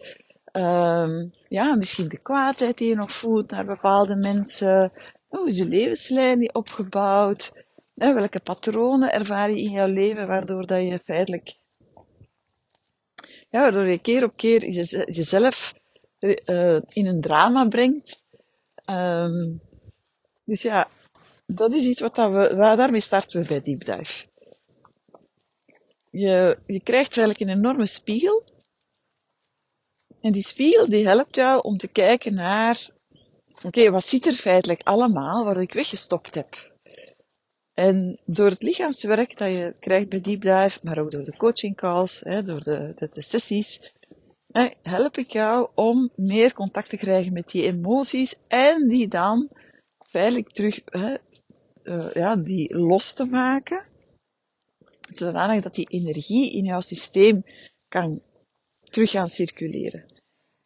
Um, 0.51 1.32
ja, 1.47 1.75
misschien 1.75 2.08
de 2.08 2.17
kwaadheid 2.17 2.77
die 2.77 2.89
je 2.89 2.95
nog 2.95 3.12
voelt 3.12 3.51
naar 3.51 3.65
bepaalde 3.65 4.15
mensen. 4.15 4.91
Hoe 5.27 5.47
is 5.47 5.57
je 5.57 5.65
levenslijn 5.65 6.55
opgebouwd? 6.55 7.51
welke 7.97 8.39
patronen 8.39 9.11
ervaar 9.11 9.51
je 9.51 9.61
in 9.61 9.71
jouw 9.71 9.87
leven 9.87 10.27
waardoor 10.27 10.65
dat 10.65 10.81
je 10.81 10.99
feitelijk, 10.99 11.55
ja, 13.49 13.59
waardoor 13.59 13.87
je 13.87 14.01
keer 14.01 14.23
op 14.23 14.35
keer 14.35 14.69
jezelf 15.11 15.73
uh, 16.19 16.81
in 16.87 17.05
een 17.05 17.21
drama 17.21 17.67
brengt. 17.67 18.23
Um, 18.85 19.61
dus 20.43 20.61
ja, 20.61 20.89
dat 21.45 21.73
is 21.73 21.85
iets 21.85 22.01
wat 22.01 22.15
we, 22.15 22.55
waar, 22.55 22.75
daarmee 22.77 23.01
starten 23.01 23.41
we 23.41 23.47
bij 23.47 23.61
Deep 23.61 23.85
Dive. 23.85 24.27
Je, 26.09 26.59
je 26.65 26.81
krijgt 26.83 27.17
eigenlijk 27.17 27.39
een 27.39 27.57
enorme 27.57 27.85
spiegel. 27.85 28.43
En 30.21 30.31
die 30.31 30.43
spiegel 30.43 30.89
die 30.89 31.07
helpt 31.07 31.35
jou 31.35 31.61
om 31.61 31.77
te 31.77 31.87
kijken 31.87 32.33
naar 32.33 32.89
Oké, 33.65 33.91
wat 33.91 34.06
zit 34.06 34.26
er 34.26 34.34
feitelijk 34.34 34.82
allemaal 34.84 35.46
wat 35.46 35.58
ik 35.58 35.74
weggestopt 35.74 36.36
heb? 36.36 36.76
En 37.74 38.20
door 38.26 38.50
het 38.50 38.62
lichaamswerk 38.62 39.38
dat 39.38 39.58
je 39.58 39.76
krijgt 39.80 40.10
bij 40.10 40.22
Deep 40.22 40.41
Dive, 40.41 40.80
maar 40.82 40.98
ook 40.98 41.12
door 41.12 41.24
de 41.24 41.38
coaching 41.38 41.76
calls, 41.76 42.20
hè, 42.20 42.43
door 42.43 42.63
de, 42.63 43.10
de, 43.13 43.24
sessies, 43.24 43.93
hè, 44.48 44.70
help 44.82 45.17
ik 45.17 45.32
jou 45.32 45.70
om 45.76 46.12
meer 46.15 46.54
contact 46.54 46.89
te 46.89 46.98
krijgen 46.98 47.34
met 47.34 47.48
die 47.48 47.63
emoties 47.63 48.36
en 48.48 48.88
die 48.88 49.08
dan 49.08 49.50
feitelijk 50.10 50.52
terug 50.52 50.82
hè, 50.86 51.15
uh, 51.84 52.12
ja, 52.13 52.36
die 52.36 52.78
los 52.78 53.13
te 53.13 53.26
maken, 53.26 53.86
zodanig 55.10 55.63
dat 55.63 55.76
die 55.76 55.89
energie 55.89 56.52
in 56.52 56.65
jouw 56.65 56.82
systeem 56.82 57.43
kan 57.88 58.22
terug 58.84 59.12
gaan 59.12 59.28
circuleren. 59.28 60.06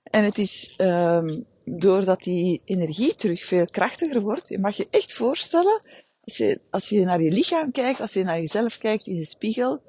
En 0.03 0.23
het 0.23 0.37
is 0.37 0.73
um, 0.77 1.45
doordat 1.65 2.23
die 2.23 2.61
energie 2.65 3.15
terug 3.15 3.45
veel 3.45 3.65
krachtiger 3.65 4.21
wordt, 4.21 4.47
je 4.47 4.59
mag 4.59 4.75
je 4.75 4.87
echt 4.89 5.13
voorstellen, 5.13 5.79
als 6.23 6.37
je, 6.37 6.59
als 6.69 6.89
je 6.89 7.05
naar 7.05 7.21
je 7.21 7.31
lichaam 7.31 7.71
kijkt, 7.71 8.01
als 8.01 8.13
je 8.13 8.23
naar 8.23 8.39
jezelf 8.39 8.77
kijkt 8.77 9.07
in 9.07 9.15
de 9.15 9.25
spiegel, 9.25 9.81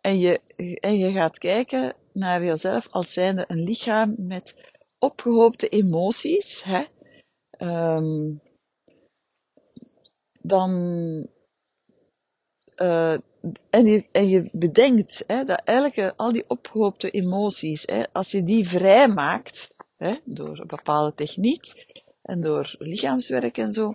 en 0.00 0.18
je, 0.18 0.40
en 0.80 0.98
je 0.98 1.12
gaat 1.12 1.38
kijken 1.38 1.94
naar 2.12 2.44
jezelf 2.44 2.88
als 2.90 3.12
zijnde 3.12 3.44
een 3.48 3.62
lichaam 3.62 4.14
met 4.18 4.54
opgehoopte 4.98 5.68
emoties, 5.68 6.62
hè, 6.64 6.84
um, 7.58 8.40
dan, 10.40 10.70
uh, 12.76 13.18
en, 13.70 13.86
je, 13.86 14.04
en 14.12 14.28
je 14.28 14.48
bedenkt 14.52 15.24
hè, 15.26 15.44
dat 15.44 15.62
elke, 15.64 16.16
al 16.16 16.32
die 16.32 16.44
opgehoopte 16.48 17.10
emoties, 17.10 17.82
hè, 17.86 18.12
als 18.12 18.30
je 18.30 18.42
die 18.42 18.68
vrij 18.68 19.08
maakt, 19.08 19.73
hè, 20.04 20.14
door 20.24 20.58
een 20.58 20.66
bepaalde 20.66 21.14
techniek 21.14 21.72
en 22.22 22.40
door 22.40 22.74
lichaamswerk 22.78 23.58
en 23.58 23.72
zo. 23.72 23.94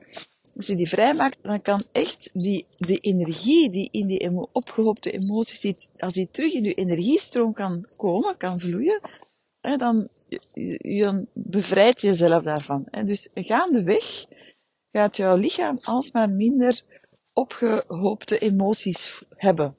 Als 0.56 0.68
je 0.68 0.76
die 0.76 0.90
vrijmaakt, 0.90 1.38
dan 1.42 1.62
kan 1.62 1.84
echt 1.92 2.30
die, 2.34 2.66
die 2.78 3.00
energie 3.00 3.70
die 3.70 3.90
in 3.92 4.08
die 4.08 4.52
opgehoopte 4.52 5.12
emoties 5.12 5.60
zit, 5.60 5.90
als 5.98 6.14
die 6.14 6.30
terug 6.32 6.54
in 6.54 6.64
je 6.64 6.74
energiestroom 6.74 7.54
kan 7.54 7.88
komen, 7.98 8.38
kan 8.38 8.60
vloeien, 8.60 9.02
hè, 9.62 9.78
dan, 9.78 10.08
je, 10.60 11.22
jezelf 11.96 12.44
daarvan. 12.44 12.88
Hè. 12.90 13.04
Dus 13.04 13.30
gaandeweg 13.34 14.26
gaat 14.92 15.18
jouw 15.18 15.36
lichaam 15.36 15.78
alsmaar 15.82 16.30
minder 16.30 16.84
opgehoopte 17.34 18.38
emoties 18.38 19.24
hebben. 19.36 19.76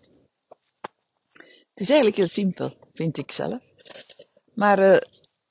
Het 1.80 1.88
is 1.88 1.88
eigenlijk 1.88 2.16
heel 2.16 2.26
simpel, 2.26 2.76
vind 2.92 3.16
ik 3.18 3.32
zelf. 3.32 3.62
Maar 4.54 4.78
uh, 4.78 4.96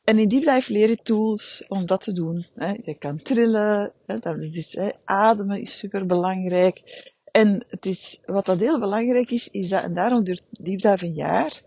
en 0.09 0.17
in 0.17 0.27
die 0.27 0.41
blijf 0.41 0.67
leren 0.67 1.03
tools 1.03 1.63
om 1.67 1.85
dat 1.85 2.01
te 2.01 2.13
doen. 2.13 2.45
Je 2.83 2.95
kan 2.99 3.21
trillen, 3.21 3.93
dat 4.05 4.25
is, 4.25 4.77
ademen 5.03 5.61
is 5.61 5.77
super 5.77 6.05
belangrijk. 6.05 7.07
En 7.31 7.65
het 7.67 7.85
is, 7.85 8.19
wat 8.25 8.45
dat 8.45 8.59
heel 8.59 8.79
belangrijk 8.79 9.31
is, 9.31 9.49
is 9.49 9.69
dat, 9.69 9.83
en 9.83 9.93
daarom 9.93 10.23
duurt 10.23 10.43
Dive 10.49 11.05
een 11.05 11.13
jaar, 11.13 11.61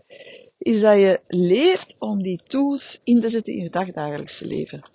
is 0.57 0.81
dat 0.81 0.95
je 0.95 1.19
leert 1.27 1.95
om 1.99 2.21
die 2.21 2.41
tools 2.43 2.99
in 3.03 3.21
te 3.21 3.29
zetten 3.29 3.53
in 3.53 3.63
je 3.63 3.69
dagdagelijkse 3.69 4.47
leven. 4.47 4.89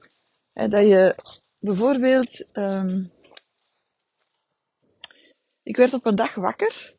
Dat 0.52 0.88
je 0.88 1.14
bijvoorbeeld, 1.58 2.44
ehm, 2.52 3.04
ik 5.62 5.76
werd 5.76 5.94
op 5.94 6.06
een 6.06 6.16
dag 6.16 6.34
wakker. 6.34 6.94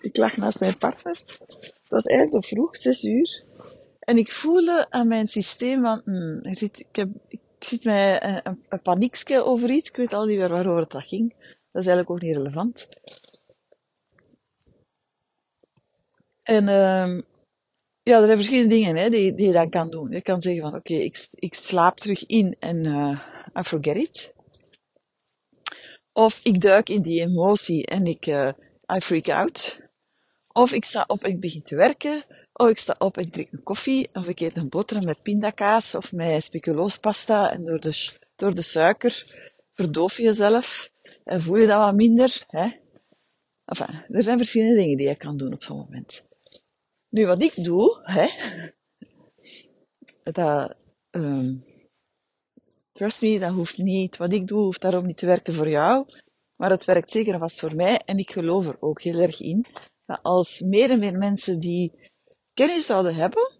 Ik 0.00 0.16
lag 0.16 0.36
naast 0.36 0.60
mijn 0.60 0.78
partner. 0.78 1.22
Het 1.46 1.88
was 1.88 2.04
eigenlijk 2.04 2.32
nog 2.32 2.46
vroeg, 2.46 2.76
zes 2.76 3.04
uur. 3.04 3.46
En 4.08 4.16
ik 4.16 4.32
voelde 4.32 4.90
aan 4.90 5.08
mijn 5.08 5.28
systeem 5.28 5.82
van, 5.82 6.00
hmm, 6.04 6.38
er 6.42 6.56
zit, 6.56 6.78
ik, 6.78 6.96
heb, 6.96 7.08
ik 7.28 7.40
zit 7.58 7.84
met 7.84 8.22
een, 8.22 8.40
een, 8.42 8.64
een 8.68 8.82
paniekje 8.82 9.44
over 9.44 9.70
iets. 9.70 9.88
Ik 9.88 9.96
weet 9.96 10.12
al 10.12 10.26
niet 10.26 10.38
meer 10.38 10.48
waarover 10.48 10.82
het 10.82 11.06
ging. 11.06 11.30
Dat 11.72 11.82
is 11.82 11.86
eigenlijk 11.86 12.10
ook 12.10 12.20
niet 12.20 12.36
relevant. 12.36 12.88
En 16.42 16.68
ehm 16.68 17.20
ja, 18.02 18.18
er 18.18 18.24
zijn 18.24 18.36
verschillende 18.36 18.74
dingen 18.74 18.96
hè, 18.96 19.10
die, 19.10 19.34
die 19.34 19.46
je 19.46 19.52
dan 19.52 19.70
kan 19.70 19.90
doen. 19.90 20.10
Je 20.10 20.22
kan 20.22 20.42
zeggen 20.42 20.62
van, 20.62 20.74
oké, 20.74 20.94
ik, 20.94 21.28
ik 21.30 21.54
slaap 21.54 22.00
terug 22.00 22.26
in 22.26 22.56
en 22.58 22.84
uh, 22.84 23.20
I 23.58 23.62
forget 23.62 23.96
it. 23.96 24.34
Of 26.12 26.40
ik 26.42 26.60
duik 26.60 26.88
in 26.88 27.02
die 27.02 27.20
emotie 27.20 27.86
en 27.86 28.06
ik, 28.06 28.26
uh, 28.26 28.52
I 28.96 29.00
freak 29.00 29.28
out. 29.28 29.80
Of 30.52 30.72
ik 30.72 30.84
sta 30.84 31.04
op 31.06 31.24
en 31.24 31.30
ik 31.30 31.40
begin 31.40 31.62
te 31.62 31.76
werken. 31.76 32.24
Of 32.60 32.68
ik 32.68 32.78
sta 32.78 32.94
op 32.98 33.16
en 33.16 33.24
ik 33.24 33.32
drink 33.32 33.52
een 33.52 33.62
koffie. 33.62 34.08
Of 34.12 34.28
ik 34.28 34.40
eet 34.40 34.56
een 34.56 34.68
boterham 34.68 35.04
met 35.04 35.22
pindakaas 35.22 35.94
of 35.94 36.12
met 36.12 36.44
speculoospasta. 36.44 37.52
En 37.52 37.64
door 37.64 37.80
de, 37.80 38.10
door 38.36 38.54
de 38.54 38.62
suiker 38.62 39.24
verdoof 39.74 40.16
je 40.16 40.22
jezelf. 40.22 40.90
En 41.24 41.42
voel 41.42 41.56
je 41.56 41.66
dat 41.66 41.78
wat 41.78 41.94
minder. 41.94 42.44
Hè? 42.48 42.70
Enfin, 43.64 44.04
er 44.08 44.22
zijn 44.22 44.38
verschillende 44.38 44.76
dingen 44.76 44.96
die 44.96 45.08
je 45.08 45.16
kan 45.16 45.36
doen 45.36 45.52
op 45.52 45.62
zo'n 45.62 45.76
moment. 45.76 46.24
Nu, 47.08 47.26
wat 47.26 47.42
ik 47.42 47.64
doe, 47.64 48.00
hè, 48.02 48.28
dat, 50.22 50.74
um, 51.10 51.62
trust 52.92 53.22
me, 53.22 53.38
dat 53.38 53.52
hoeft 53.52 53.78
niet. 53.78 54.16
Wat 54.16 54.32
ik 54.32 54.46
doe, 54.46 54.60
hoeft 54.60 54.80
daarom 54.80 55.06
niet 55.06 55.16
te 55.16 55.26
werken 55.26 55.54
voor 55.54 55.68
jou. 55.68 56.06
Maar 56.56 56.70
het 56.70 56.84
werkt 56.84 57.10
zeker 57.10 57.32
en 57.32 57.38
vast 57.38 57.60
voor 57.60 57.74
mij. 57.74 57.98
En 58.04 58.18
ik 58.18 58.30
geloof 58.30 58.66
er 58.66 58.76
ook 58.80 59.02
heel 59.02 59.18
erg 59.18 59.40
in. 59.40 59.64
Dat 60.06 60.18
als 60.22 60.60
meer 60.60 60.90
en 60.90 60.98
meer 60.98 61.18
mensen 61.18 61.60
die 61.60 62.07
kennis 62.58 62.86
zouden 62.86 63.14
hebben, 63.14 63.52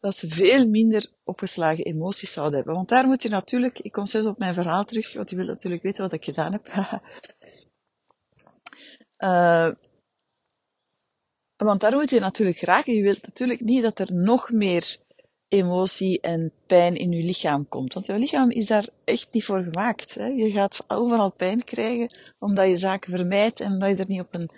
dat 0.00 0.16
ze 0.16 0.28
veel 0.30 0.68
minder 0.68 1.12
opgeslagen 1.24 1.84
emoties 1.84 2.32
zouden 2.32 2.56
hebben. 2.56 2.74
Want 2.74 2.88
daar 2.88 3.06
moet 3.06 3.22
je 3.22 3.28
natuurlijk, 3.28 3.78
ik 3.78 3.92
kom 3.92 4.06
zelfs 4.06 4.26
op 4.26 4.38
mijn 4.38 4.54
verhaal 4.54 4.84
terug, 4.84 5.14
want 5.14 5.30
je 5.30 5.36
wil 5.36 5.46
natuurlijk 5.46 5.82
weten 5.82 6.02
wat 6.02 6.12
ik 6.12 6.24
gedaan 6.24 6.52
heb. 6.52 6.68
uh, 9.18 9.70
Want 11.56 11.80
daar 11.80 11.92
moet 11.92 12.10
je 12.10 12.20
natuurlijk 12.20 12.60
raken. 12.60 12.94
Je 12.94 13.02
wilt 13.02 13.22
natuurlijk 13.22 13.60
niet 13.60 13.82
dat 13.82 13.98
er 13.98 14.12
nog 14.12 14.50
meer 14.50 14.96
emotie 15.48 16.20
en 16.20 16.52
pijn 16.66 16.96
in 16.96 17.12
je 17.12 17.22
lichaam 17.22 17.68
komt. 17.68 17.94
Want 17.94 18.06
je 18.06 18.18
lichaam 18.18 18.50
is 18.50 18.66
daar 18.66 18.88
echt 19.04 19.28
niet 19.32 19.44
voor 19.44 19.62
gemaakt. 19.62 20.14
Hè? 20.14 20.26
Je 20.26 20.50
gaat 20.50 20.84
overal 20.86 21.32
pijn 21.32 21.64
krijgen 21.64 22.16
omdat 22.38 22.68
je 22.68 22.76
zaken 22.76 23.10
vermijdt 23.10 23.60
en 23.60 23.72
omdat 23.72 23.88
je 23.88 23.96
er 23.96 24.08
niet 24.08 24.20
op 24.20 24.34
een, 24.34 24.50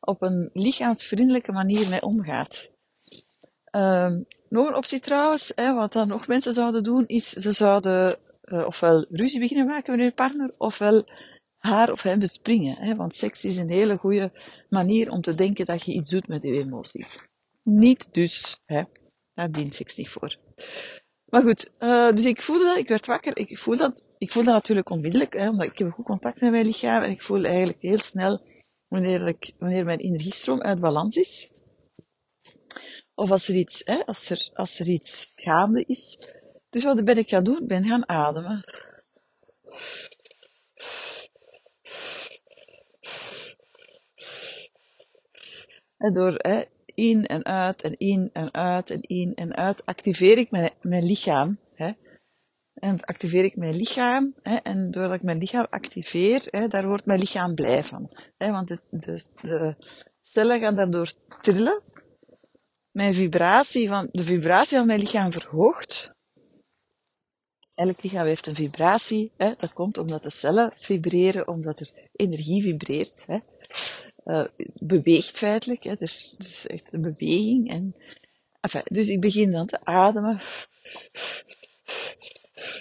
op 0.00 0.22
een 0.22 0.50
lichaamsvriendelijke 0.52 1.52
manier 1.52 1.88
mee 1.88 2.02
omgaat. 2.02 2.70
Um, 3.72 4.26
nog 4.48 4.68
een 4.68 4.76
optie 4.76 5.00
trouwens, 5.00 5.52
hè, 5.54 5.74
wat 5.74 5.92
dan 5.92 6.08
nog 6.08 6.26
mensen 6.26 6.52
zouden 6.52 6.82
doen, 6.82 7.06
is 7.06 7.28
ze 7.28 7.52
zouden 7.52 8.18
uh, 8.44 8.66
ofwel 8.66 9.06
ruzie 9.10 9.40
beginnen 9.40 9.66
maken 9.66 9.92
met 9.92 10.00
hun 10.00 10.14
partner, 10.14 10.54
ofwel 10.58 11.04
haar 11.58 11.92
of 11.92 12.02
hem 12.02 12.18
bespringen. 12.18 12.76
Hè? 12.76 12.96
Want 12.96 13.16
seks 13.16 13.44
is 13.44 13.56
een 13.56 13.70
hele 13.70 13.96
goede 13.96 14.32
manier 14.68 15.10
om 15.10 15.20
te 15.20 15.34
denken 15.34 15.66
dat 15.66 15.84
je 15.84 15.92
iets 15.92 16.10
doet 16.10 16.28
met 16.28 16.42
je 16.42 16.52
emoties. 16.52 17.18
Niet 17.62 18.08
dus, 18.14 18.60
hè? 18.66 18.82
daar 19.34 19.50
dient 19.50 19.74
seks 19.74 19.96
niet 19.96 20.08
voor. 20.08 20.36
Maar 21.24 21.42
goed, 21.42 21.70
uh, 21.78 22.10
dus 22.10 22.24
ik 22.24 22.42
voelde 22.42 22.64
dat, 22.64 22.76
ik 22.76 22.88
werd 22.88 23.06
wakker, 23.06 23.36
ik 23.36 23.58
voel 23.58 23.76
dat, 23.76 24.04
ik 24.18 24.32
voel 24.32 24.44
dat 24.44 24.54
natuurlijk 24.54 24.90
onmiddellijk, 24.90 25.32
hè, 25.32 25.48
omdat 25.48 25.66
ik 25.66 25.78
heb 25.78 25.92
goed 25.92 26.04
contact 26.04 26.40
met 26.40 26.50
mijn 26.50 26.66
lichaam 26.66 27.02
en 27.02 27.10
ik 27.10 27.22
voel 27.22 27.44
eigenlijk 27.44 27.80
heel 27.80 27.98
snel 27.98 28.40
wanneer, 28.90 29.26
ik, 29.26 29.52
wanneer 29.58 29.84
mijn 29.84 29.98
energiestroom 29.98 30.62
uit 30.62 30.80
balans 30.80 31.16
is. 31.16 31.50
Of 33.14 33.30
als 33.30 33.48
er 33.48 33.54
iets, 33.54 33.82
hè, 33.84 34.06
als 34.06 34.30
er, 34.30 34.50
als 34.54 34.78
er 34.78 34.88
iets 34.88 35.32
gaande 35.34 35.84
is. 35.86 36.18
Dus 36.70 36.84
wat 36.84 37.04
ben 37.04 37.18
ik 37.18 37.28
gaan 37.28 37.44
doen? 37.44 37.62
Ik 37.62 37.68
ben 37.68 37.84
gaan 37.84 38.08
ademen. 38.08 38.64
En 45.96 46.14
door 46.14 46.34
hè, 46.36 46.64
in 46.84 47.26
en 47.26 47.44
uit 47.44 47.82
en 47.82 47.98
in 47.98 48.30
en 48.32 48.54
uit 48.54 48.90
en 48.90 49.00
in 49.00 49.34
en 49.34 49.56
uit 49.56 49.86
activeer 49.86 50.38
ik 50.38 50.50
mijn, 50.50 50.72
mijn 50.80 51.04
lichaam. 51.04 51.58
Hè. 51.74 51.92
En 52.80 53.00
activeer 53.00 53.44
ik 53.44 53.56
mijn 53.56 53.76
lichaam. 53.76 54.34
Hè, 54.42 54.56
en 54.56 54.90
doordat 54.90 55.14
ik 55.14 55.22
mijn 55.22 55.38
lichaam 55.38 55.66
activeer, 55.70 56.46
hè, 56.50 56.68
daar 56.68 56.86
wordt 56.86 57.06
mijn 57.06 57.18
lichaam 57.18 57.54
blij 57.54 57.84
van. 57.84 58.16
Hè, 58.36 58.50
want 58.50 58.68
de, 58.68 58.78
de, 58.90 59.74
cellen 60.22 60.60
gaan 60.60 60.76
daardoor 60.76 61.12
trillen. 61.40 61.82
Mijn 62.90 63.14
vibratie 63.14 63.88
van, 63.88 64.08
de 64.10 64.24
vibratie 64.24 64.76
van 64.76 64.86
mijn 64.86 65.00
lichaam 65.00 65.32
verhoogt. 65.32 66.14
Elk 67.74 68.02
lichaam 68.02 68.26
heeft 68.26 68.46
een 68.46 68.54
vibratie. 68.54 69.32
Dat 69.36 69.72
komt 69.72 69.98
omdat 69.98 70.22
de 70.22 70.30
cellen 70.30 70.72
vibreren, 70.76 71.48
omdat 71.48 71.80
er 71.80 71.90
energie 72.12 72.62
vibreert. 72.62 73.24
Uh, 74.24 74.46
beweegt 74.74 75.38
feitelijk. 75.38 75.82
Hè. 75.82 75.94
Dus, 75.94 76.34
dus 76.38 76.66
echt 76.66 76.92
een 76.92 77.00
beweging. 77.00 77.70
En, 77.70 77.96
dus 78.84 79.08
ik 79.08 79.20
begin 79.20 79.50
dan 79.50 79.66
te 79.66 79.84
ademen. 79.84 80.40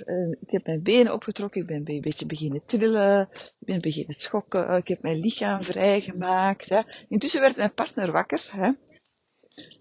Uh, 0.05 0.31
ik 0.39 0.51
heb 0.51 0.65
mijn 0.65 0.83
benen 0.83 1.13
opgetrokken, 1.13 1.61
ik 1.61 1.67
ben 1.67 1.83
een 1.85 2.01
beetje 2.01 2.25
beginnen 2.25 2.65
trillen, 2.65 3.29
ik 3.31 3.55
ben 3.59 3.79
beginnen 3.79 4.15
schokken, 4.15 4.77
ik 4.77 4.87
heb 4.87 5.01
mijn 5.01 5.19
lichaam 5.19 5.63
vrijgemaakt. 5.63 6.69
Hè. 6.69 6.81
Intussen 7.07 7.41
werd 7.41 7.55
mijn 7.55 7.73
partner 7.73 8.11
wakker. 8.11 8.47
Hè. 8.51 8.71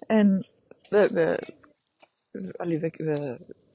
En 0.07 0.45
we, 0.89 1.09
we, 1.13 1.55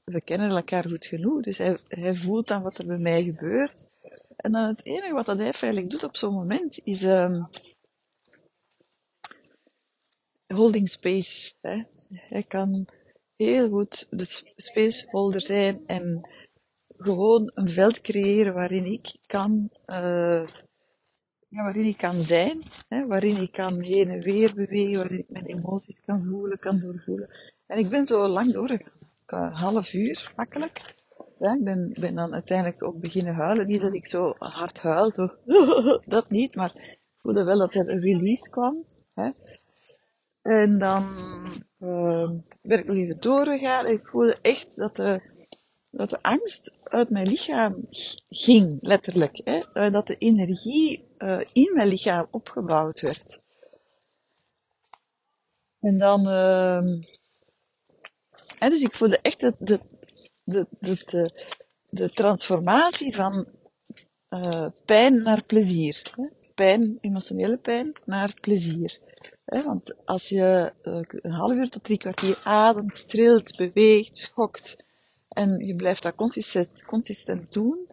we, 0.04 0.22
kennen 0.22 0.50
elkaar 0.50 0.88
goed 0.88 1.06
genoeg, 1.06 1.42
dus 1.42 1.58
hij, 1.58 1.78
hij 1.88 2.14
voelt 2.14 2.48
dan 2.48 2.62
wat 2.62 2.78
er 2.78 2.86
bij 2.86 2.98
mij 2.98 3.22
gebeurt. 3.22 3.86
En 4.36 4.52
dan 4.52 4.66
het 4.66 4.84
enige 4.84 5.12
wat 5.12 5.26
hij 5.26 5.38
eigenlijk 5.38 5.90
doet 5.90 6.04
op 6.04 6.16
zo'n 6.16 6.34
moment 6.34 6.80
is 6.84 7.02
um, 7.02 7.48
holding 10.46 10.90
space. 10.90 11.52
Hè. 11.60 11.82
Hij 12.08 12.42
kan 12.42 12.88
heel 13.36 13.68
goed 13.68 14.06
de 14.10 14.24
spaceholder 14.56 15.40
zijn 15.40 15.86
en 15.86 16.28
gewoon 16.88 17.50
een 17.54 17.68
veld 17.68 18.00
creëren 18.00 18.54
waarin 18.54 18.84
ik 18.84 19.16
kan, 19.26 19.70
uh, 19.86 20.46
ja, 21.48 21.62
waarin 21.62 21.84
ik 21.84 21.96
kan 21.96 22.22
zijn, 22.22 22.62
hè, 22.88 23.06
waarin 23.06 23.42
ik 23.42 23.50
kan 23.50 23.80
heen 23.80 24.10
en 24.10 24.20
weer 24.20 24.54
bewegen, 24.54 24.96
waarin 24.96 25.18
ik 25.18 25.30
mijn 25.30 25.46
emoties 25.46 26.00
kan 26.06 26.24
voelen, 26.24 26.58
kan 26.58 26.80
doorvoelen. 26.80 27.30
En 27.66 27.78
ik 27.78 27.88
ben 27.88 28.06
zo 28.06 28.28
lang 28.28 28.52
doorgegaan. 28.52 28.92
Een 29.26 29.52
half 29.52 29.92
uur, 29.92 30.32
makkelijk. 30.36 30.94
Ja, 31.38 31.54
ik 31.54 31.64
ben, 31.64 31.96
ben 32.00 32.14
dan 32.14 32.32
uiteindelijk 32.32 32.82
ook 32.82 33.00
beginnen 33.00 33.34
huilen. 33.34 33.66
Niet 33.66 33.80
dat 33.80 33.94
ik 33.94 34.06
zo 34.06 34.34
hard 34.38 34.80
huil, 34.80 35.10
toch? 35.10 35.36
dat 36.06 36.30
niet, 36.30 36.54
maar 36.54 36.70
ik 36.74 36.98
voelde 37.22 37.44
wel 37.44 37.58
dat 37.58 37.74
er 37.74 37.88
een 37.88 38.00
release 38.00 38.50
kwam. 38.50 38.84
Hè. 39.14 39.30
En 40.44 40.78
dan 40.78 41.08
uh, 41.78 42.30
ben 42.62 42.78
ik 42.78 42.86
nog 42.86 42.96
even 42.96 43.20
doorgegaan 43.20 43.86
ik 43.86 44.06
voelde 44.06 44.38
echt 44.42 44.76
dat 44.76 44.96
de, 44.96 45.20
dat 45.90 46.10
de 46.10 46.22
angst 46.22 46.72
uit 46.82 47.10
mijn 47.10 47.26
lichaam 47.26 47.86
ging, 48.28 48.82
letterlijk. 48.82 49.40
Hè? 49.44 49.90
Dat 49.90 50.06
de 50.06 50.16
energie 50.16 51.08
uh, 51.18 51.40
in 51.52 51.70
mijn 51.74 51.88
lichaam 51.88 52.26
opgebouwd 52.30 53.00
werd. 53.00 53.40
En 55.80 55.98
dan, 55.98 56.28
uh, 56.28 57.00
hè, 58.58 58.68
dus 58.68 58.82
ik 58.82 58.94
voelde 58.94 59.18
echt 59.18 59.40
de, 59.40 59.54
de, 59.58 59.80
de, 60.44 60.66
de, 60.78 61.30
de, 61.90 62.10
transformatie 62.10 63.14
van 63.14 63.46
uh, 64.30 64.68
pijn 64.84 65.22
naar 65.22 65.44
plezier. 65.44 66.12
Hè? 66.16 66.52
Pijn, 66.54 66.98
emotionele 67.00 67.56
pijn, 67.56 67.92
naar 68.04 68.34
plezier. 68.40 69.13
Want 69.44 69.94
als 70.04 70.28
je 70.28 70.72
eh, 70.82 71.00
een 71.22 71.30
half 71.30 71.52
uur 71.52 71.68
tot 71.68 71.84
drie 71.84 71.98
kwartier 71.98 72.40
ademt, 72.44 73.08
trilt, 73.08 73.56
beweegt, 73.56 74.16
schokt 74.16 74.84
en 75.28 75.66
je 75.66 75.74
blijft 75.76 76.02
dat 76.02 76.14
consistent, 76.14 76.84
consistent 76.84 77.52
doen, 77.52 77.86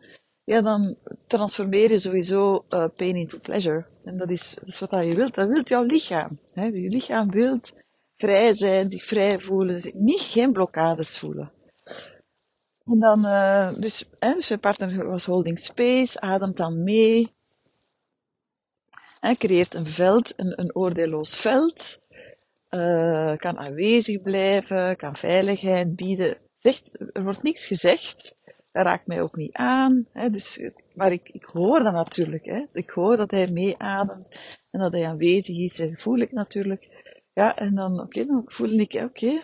ja, 0.44 0.62
dan 0.62 0.98
transformeer 1.28 1.92
je 1.92 2.00
sowieso 2.00 2.66
uh, 2.70 2.86
pain 2.96 3.16
into 3.16 3.40
pleasure. 3.40 3.86
En 4.04 4.18
dat 4.18 4.30
is, 4.30 4.58
dat 4.60 4.68
is 4.68 4.80
wat 4.80 4.90
je 4.90 5.16
wilt. 5.16 5.36
Dat 5.36 5.48
wilt 5.48 5.68
jouw 5.68 5.84
lichaam. 5.84 6.40
Je 6.54 6.90
lichaam 6.90 7.32
wil 7.32 7.60
vrij 8.16 8.56
zijn, 8.56 8.90
zich 8.90 9.06
vrij 9.06 9.40
voelen, 9.40 9.92
niet 9.94 10.22
geen 10.22 10.52
blokkades 10.52 11.20
voelen. 11.20 11.52
En 12.86 13.00
dan, 13.00 13.26
uh, 13.26 13.74
dus, 13.74 14.06
dus 14.20 14.50
mijn 14.50 14.60
partner 14.60 15.08
was 15.08 15.26
holding 15.26 15.60
space, 15.60 16.20
ademt 16.20 16.58
dan 16.58 16.84
mee, 16.84 17.34
hij 19.22 19.36
creëert 19.36 19.74
een 19.74 19.86
veld, 19.86 20.34
een, 20.36 20.60
een 20.60 20.76
oordeelloos 20.76 21.36
veld, 21.36 22.00
uh, 22.70 23.38
kan 23.38 23.58
aanwezig 23.58 24.22
blijven, 24.22 24.96
kan 24.96 25.16
veiligheid 25.16 25.96
bieden, 25.96 26.38
er 27.14 27.24
wordt 27.24 27.44
niks 27.44 27.66
gezegd. 27.66 28.36
Dat 28.72 28.86
raakt 28.86 29.08
mij 29.08 29.22
ook 29.22 29.36
niet 29.36 29.56
aan. 29.56 30.08
Hè, 30.12 30.30
dus, 30.30 30.60
maar 30.94 31.12
ik, 31.12 31.30
ik 31.30 31.44
hoor 31.44 31.84
dat 31.84 31.94
natuurlijk. 31.94 32.46
Hè. 32.46 32.66
Ik 32.74 32.90
hoor 32.90 33.18
dat 33.18 33.32
hij 33.32 33.52
meeademt 33.52 34.28
en 34.72 34.80
dat 34.80 34.92
hij 34.92 35.08
aanwezig 35.08 35.58
is. 35.58 35.80
En 35.80 36.00
voel 36.00 36.18
ik 36.18 36.32
natuurlijk. 36.32 37.14
Ja, 37.34 37.56
en 37.56 37.76
dan, 37.76 38.00
oké, 38.00 38.26
dan 38.26 38.44
voel 38.46 38.70
ik, 38.70 38.94
oké, 38.94 39.44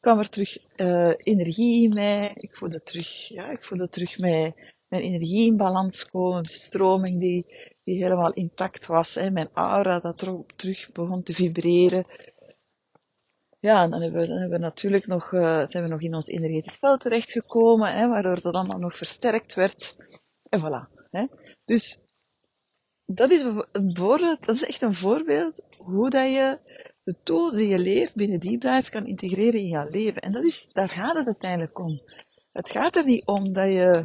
kwam 0.00 0.18
er 0.18 0.28
terug 0.28 0.58
uh, 0.76 1.12
energie 1.16 1.82
in 1.82 1.94
mij. 1.94 2.32
Ik 2.34 2.56
voelde 2.56 2.80
terug, 2.80 3.28
ja, 3.28 3.50
ik 3.50 3.64
voelde 3.64 3.88
terug 3.88 4.18
mijn, 4.18 4.54
mijn 4.88 5.02
energie 5.02 5.46
in 5.46 5.56
balans 5.56 6.10
komen. 6.10 6.44
Stroming 6.44 7.20
die, 7.20 7.46
die 7.84 8.02
helemaal 8.02 8.32
intact 8.32 8.86
was. 8.86 9.14
Hè. 9.14 9.30
Mijn 9.30 9.50
aura 9.52 9.98
dat 9.98 10.18
terug 10.56 10.92
begon 10.92 11.22
te 11.22 11.32
vibreren. 11.32 12.04
Ja, 13.60 13.82
en 13.82 13.90
dan 13.90 14.02
hebben 14.02 14.50
we, 14.50 14.58
natuurlijk 14.58 15.06
nog, 15.06 15.32
uh, 15.32 15.66
zijn 15.66 15.82
we 15.82 15.88
nog 15.88 16.00
in 16.00 16.14
ons 16.14 16.26
energetisch 16.26 16.76
veld 16.76 17.00
terechtgekomen, 17.00 17.94
hè, 17.94 18.08
waardoor 18.08 18.40
dat 18.40 18.54
allemaal 18.54 18.78
nog 18.78 18.96
versterkt 18.96 19.54
werd. 19.54 19.96
En 20.48 20.60
voilà. 20.60 21.06
Hè. 21.10 21.26
Dus 21.64 21.98
dat 23.04 23.30
is 23.30 23.42
een 23.72 23.96
voorbeeld, 23.96 24.44
dat 24.44 24.54
is 24.54 24.64
echt 24.64 24.82
een 24.82 24.92
voorbeeld 24.92 25.62
hoe 25.78 26.10
dat 26.10 26.28
je 26.28 26.58
de 27.02 27.16
tools 27.22 27.56
die 27.56 27.68
je 27.68 27.78
leert 27.78 28.14
binnen 28.14 28.40
Deep 28.40 28.60
Dive 28.60 28.90
kan 28.90 29.06
integreren 29.06 29.60
in 29.60 29.68
jouw 29.68 29.88
leven. 29.88 30.22
En 30.22 30.32
dat 30.32 30.44
is, 30.44 30.68
daar 30.72 30.88
gaat 30.88 31.18
het 31.18 31.26
uiteindelijk 31.26 31.78
om. 31.78 32.00
Het 32.52 32.70
gaat 32.70 32.96
er 32.96 33.04
niet 33.04 33.26
om 33.26 33.52
dat 33.52 33.68
je, 33.68 34.04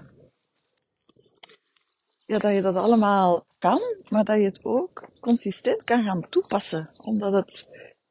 ja, 2.25 2.37
dat 2.37 2.53
je 2.53 2.61
dat 2.61 2.75
allemaal 2.75 3.45
kan, 3.59 3.81
maar 4.09 4.23
dat 4.23 4.37
je 4.37 4.45
het 4.45 4.59
ook 4.63 5.09
consistent 5.19 5.83
kan 5.83 6.03
gaan 6.03 6.29
toepassen. 6.29 6.89
Omdat 6.97 7.33
het, 7.33 7.67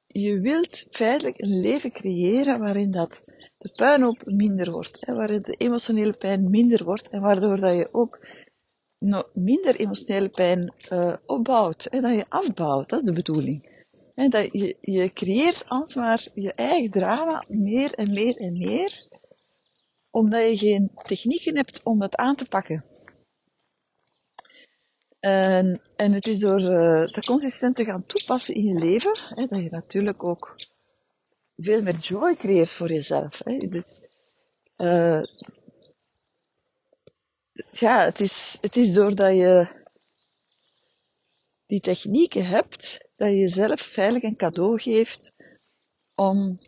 je 0.07 0.41
wilt 0.41 0.87
feitelijk 0.91 1.39
een 1.39 1.61
leven 1.61 1.93
creëren 1.93 2.59
waarin 2.59 2.91
dat 2.91 3.23
de 3.59 3.73
puinhoop 3.77 4.25
minder 4.25 4.71
wordt, 4.71 4.99
hè, 5.01 5.15
waarin 5.15 5.41
de 5.41 5.53
emotionele 5.53 6.13
pijn 6.13 6.51
minder 6.51 6.85
wordt 6.85 7.09
en 7.09 7.21
waardoor 7.21 7.57
dat 7.57 7.77
je 7.77 7.89
ook 7.93 8.27
minder 9.33 9.77
emotionele 9.77 10.29
pijn 10.29 10.75
uh, 10.93 11.15
opbouwt, 11.27 11.87
hè, 11.91 12.01
dat 12.01 12.15
je 12.15 12.25
afbouwt, 12.29 12.89
dat 12.89 13.01
is 13.01 13.07
de 13.07 13.13
bedoeling. 13.13 13.71
Dat 14.15 14.49
je, 14.53 14.77
je 14.81 15.09
creëert 15.09 15.69
alsmaar 15.69 16.29
je 16.35 16.53
eigen 16.53 16.91
drama 16.91 17.45
meer 17.49 17.93
en 17.93 18.13
meer 18.13 18.37
en 18.37 18.53
meer, 18.53 19.09
omdat 20.11 20.49
je 20.49 20.57
geen 20.57 20.91
technieken 21.03 21.57
hebt 21.57 21.81
om 21.83 21.99
dat 21.99 22.17
aan 22.17 22.37
te 22.37 22.49
pakken. 22.49 22.85
En, 25.23 25.81
en 25.97 26.13
het 26.13 26.27
is 26.27 26.39
door 26.39 26.61
uh, 26.61 27.13
dat 27.13 27.27
consistent 27.27 27.77
te 27.77 27.85
gaan 27.85 28.07
toepassen 28.07 28.55
in 28.55 28.65
je 28.65 28.75
leven, 28.75 29.19
hè, 29.29 29.47
dat 29.47 29.63
je 29.63 29.71
natuurlijk 29.71 30.25
ook 30.25 30.57
veel 31.57 31.83
meer 31.83 31.97
joy 31.97 32.37
creëert 32.37 32.69
voor 32.69 32.89
jezelf. 32.89 33.41
Hè. 33.45 33.59
Dus, 33.59 34.01
uh, 34.77 35.23
ja, 37.71 38.05
het 38.05 38.21
is, 38.21 38.59
het 38.61 38.77
is 38.77 38.93
doordat 38.93 39.35
je 39.35 39.69
die 41.67 41.81
technieken 41.81 42.47
hebt, 42.47 43.09
dat 43.17 43.29
je 43.31 43.37
jezelf 43.37 43.81
veilig 43.81 44.23
een 44.23 44.37
cadeau 44.37 44.81
geeft 44.81 45.33
om 46.15 46.59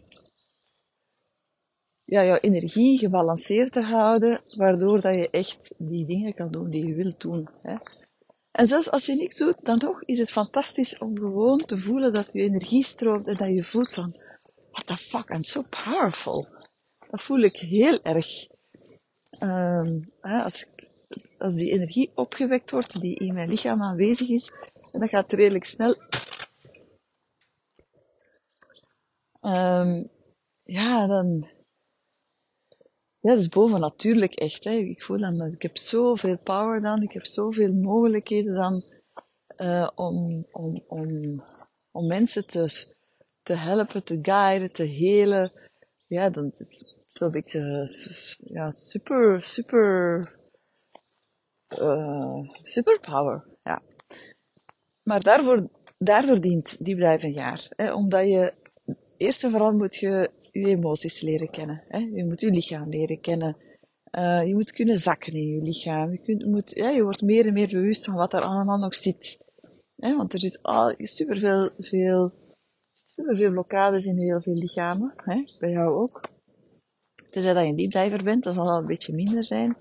ja, 2.04 2.24
jouw 2.24 2.38
energie 2.38 2.98
gebalanceerd 2.98 3.72
te 3.72 3.82
houden, 3.82 4.40
waardoor 4.56 5.00
dat 5.00 5.14
je 5.14 5.30
echt 5.30 5.74
die 5.78 6.06
dingen 6.06 6.34
kan 6.34 6.50
doen 6.50 6.70
die 6.70 6.86
je 6.86 6.94
wilt 6.94 7.20
doen. 7.20 7.48
Hè. 7.62 7.76
En 8.54 8.68
zelfs 8.68 8.90
als 8.90 9.06
je 9.06 9.14
niks 9.14 9.38
doet, 9.38 9.56
dan 9.62 9.78
toch 9.78 10.02
is 10.02 10.18
het 10.18 10.30
fantastisch 10.30 10.98
om 10.98 11.18
gewoon 11.18 11.58
te 11.58 11.78
voelen 11.78 12.12
dat 12.12 12.28
je 12.32 12.42
energie 12.42 12.84
stroomt 12.84 13.26
en 13.26 13.34
dat 13.34 13.48
je 13.48 13.62
voelt 13.62 13.92
van, 13.92 14.12
what 14.70 14.86
the 14.86 14.96
fuck, 14.96 15.28
I'm 15.28 15.44
so 15.44 15.62
powerful. 15.84 16.48
Dat 17.10 17.22
voel 17.22 17.38
ik 17.38 17.56
heel 17.56 18.02
erg. 18.02 18.46
Um, 19.40 20.04
als, 20.20 20.66
als 21.38 21.54
die 21.54 21.70
energie 21.70 22.10
opgewekt 22.14 22.70
wordt, 22.70 23.00
die 23.00 23.14
in 23.14 23.34
mijn 23.34 23.48
lichaam 23.48 23.82
aanwezig 23.82 24.28
is, 24.28 24.50
en 24.92 25.00
dat 25.00 25.08
gaat 25.08 25.32
redelijk 25.32 25.64
snel. 25.64 25.96
Um, 29.42 30.10
ja, 30.64 31.06
dan, 31.06 31.48
ja, 33.24 33.30
dat 33.30 33.38
is 33.38 33.48
bovennatuurlijk 33.48 34.34
echt. 34.34 34.64
Hè. 34.64 34.70
Ik 34.70 35.02
voel 35.02 35.18
dan 35.18 35.52
ik 35.52 35.62
heb 35.62 35.76
zoveel 35.76 36.38
power 36.38 36.80
dan, 36.80 37.02
ik 37.02 37.12
heb 37.12 37.26
zoveel 37.26 37.72
mogelijkheden 37.72 38.54
dan 38.54 38.82
uh, 39.56 39.90
om, 39.94 40.46
om, 40.52 40.84
om, 40.86 41.42
om 41.90 42.06
mensen 42.06 42.46
te, 42.46 42.92
te 43.42 43.54
helpen, 43.54 44.04
te 44.04 44.18
guiden, 44.22 44.72
te 44.72 44.82
helen. 44.82 45.52
Ja, 46.06 46.30
dan 46.30 46.50
is 46.58 46.84
zo'n 47.12 47.30
beetje 47.30 47.88
ja, 48.44 48.70
super, 48.70 49.42
super, 49.42 50.18
uh, 51.78 52.48
superpower. 52.62 53.46
Ja. 53.62 53.82
Maar 55.02 55.20
daarvoor, 55.20 55.68
daardoor 55.98 56.40
dient 56.40 56.84
die 56.84 56.96
blijven 56.96 57.32
jaar. 57.32 57.72
Hè, 57.76 57.94
omdat 57.94 58.26
je, 58.26 58.52
eerst 59.18 59.44
en 59.44 59.50
vooral 59.50 59.72
moet 59.72 59.94
je 59.94 60.30
je 60.60 60.66
emoties 60.66 61.20
leren 61.20 61.50
kennen. 61.50 61.82
Hè? 61.88 61.98
Je 61.98 62.24
moet 62.24 62.40
je 62.40 62.50
lichaam 62.50 62.88
leren 62.88 63.20
kennen. 63.20 63.56
Uh, 64.10 64.46
je 64.46 64.54
moet 64.54 64.72
kunnen 64.72 64.98
zakken 64.98 65.32
in 65.32 65.48
je 65.48 65.62
lichaam. 65.62 66.10
Je, 66.10 66.20
kunt, 66.22 66.44
moet, 66.44 66.70
ja, 66.74 66.90
je 66.90 67.02
wordt 67.02 67.22
meer 67.22 67.46
en 67.46 67.52
meer 67.52 67.68
bewust 67.68 68.04
van 68.04 68.14
wat 68.14 68.32
er 68.32 68.40
allemaal 68.40 68.78
nog 68.78 68.94
zit. 68.94 69.38
Hè? 69.96 70.16
Want 70.16 70.32
er 70.32 70.40
zit 70.40 70.62
al 70.62 70.94
superveel 70.96 71.70
veel, 71.78 72.30
superveel 73.04 73.50
blokkades 73.50 74.04
in 74.04 74.18
heel 74.18 74.40
veel 74.40 74.54
lichamen. 74.54 75.12
Hè? 75.16 75.44
Bij 75.58 75.70
jou 75.70 75.94
ook. 75.94 76.28
Tenzij 77.30 77.52
dat 77.52 77.62
je 77.62 77.68
een 77.68 77.76
diepdiver 77.76 78.24
bent, 78.24 78.44
dat 78.44 78.54
zal 78.54 78.70
al 78.70 78.78
een 78.78 78.86
beetje 78.86 79.14
minder 79.14 79.44
zijn. 79.44 79.76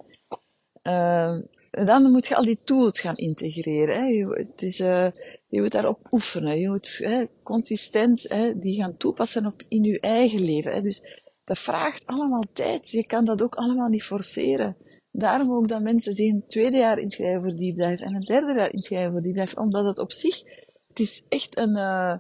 Uh, 0.83 1.38
dan 1.73 2.12
moet 2.12 2.27
je 2.27 2.36
al 2.36 2.43
die 2.43 2.59
tools 2.63 2.99
gaan 2.99 3.15
integreren. 3.15 3.95
Hè. 3.95 4.05
Je, 4.05 4.27
het 4.27 4.62
is, 4.62 4.79
uh, 4.79 5.07
je 5.47 5.62
moet 5.62 5.71
daarop 5.71 6.07
oefenen. 6.12 6.59
Je 6.59 6.69
moet 6.69 6.97
hè, 7.03 7.25
consistent 7.43 8.29
hè, 8.29 8.59
die 8.59 8.75
gaan 8.75 8.97
toepassen 8.97 9.45
op, 9.45 9.63
in 9.67 9.83
je 9.83 9.99
eigen 9.99 10.41
leven. 10.41 10.73
Hè. 10.73 10.81
Dus 10.81 11.21
dat 11.43 11.59
vraagt 11.59 12.05
allemaal 12.05 12.43
tijd. 12.53 12.89
Je 12.89 13.05
kan 13.05 13.25
dat 13.25 13.41
ook 13.41 13.55
allemaal 13.55 13.88
niet 13.88 14.03
forceren. 14.03 14.77
Daarom 15.12 15.51
ook 15.51 15.67
dat 15.67 15.81
mensen 15.81 16.15
zich 16.15 16.31
een 16.31 16.47
tweede 16.47 16.77
jaar 16.77 16.99
inschrijven 16.99 17.41
voor 17.41 17.59
Deep 17.59 17.75
Dive 17.75 18.03
en 18.03 18.15
een 18.15 18.25
derde 18.25 18.53
jaar 18.53 18.73
inschrijven 18.73 19.12
voor 19.12 19.21
Deep 19.21 19.36
Dive. 19.36 19.59
Omdat 19.59 19.86
het 19.86 19.99
op 19.99 20.12
zich, 20.12 20.43
het 20.88 20.99
is 20.99 21.23
echt 21.29 21.57
een, 21.57 21.77
uh, 21.77 22.17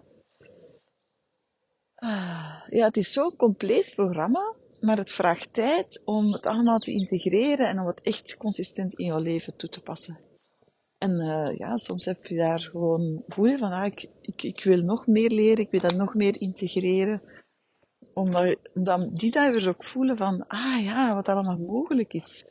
ja, 2.67 2.85
het 2.85 2.97
is 2.97 3.13
zo'n 3.13 3.35
compleet 3.35 3.91
programma 3.95 4.41
maar 4.83 4.97
het 4.97 5.11
vraagt 5.11 5.53
tijd 5.53 6.01
om 6.05 6.33
het 6.33 6.45
allemaal 6.45 6.77
te 6.77 6.91
integreren 6.91 7.67
en 7.67 7.79
om 7.79 7.87
het 7.87 8.01
echt 8.01 8.37
consistent 8.37 8.99
in 8.99 9.05
jouw 9.05 9.19
leven 9.19 9.57
toe 9.57 9.69
te 9.69 9.81
passen. 9.81 10.19
En 10.97 11.11
uh, 11.11 11.57
ja, 11.57 11.77
soms 11.77 12.05
heb 12.05 12.25
je 12.25 12.35
daar 12.35 12.59
gewoon, 12.59 13.23
voel 13.27 13.45
je 13.45 13.57
van, 13.57 13.71
ah, 13.71 13.85
ik, 13.85 14.09
ik, 14.35 14.63
wil 14.63 14.81
nog 14.81 15.07
meer 15.07 15.29
leren, 15.29 15.63
ik 15.63 15.71
wil 15.71 15.79
dat 15.79 15.95
nog 15.95 16.13
meer 16.13 16.41
integreren. 16.41 17.21
Omdat, 18.13 18.57
omdat 18.73 19.19
die 19.19 19.31
divers 19.31 19.67
ook 19.67 19.85
voelen 19.85 20.17
van, 20.17 20.47
ah 20.47 20.83
ja, 20.83 21.15
wat 21.15 21.27
allemaal 21.27 21.57
mogelijk 21.57 22.13
is. 22.13 22.45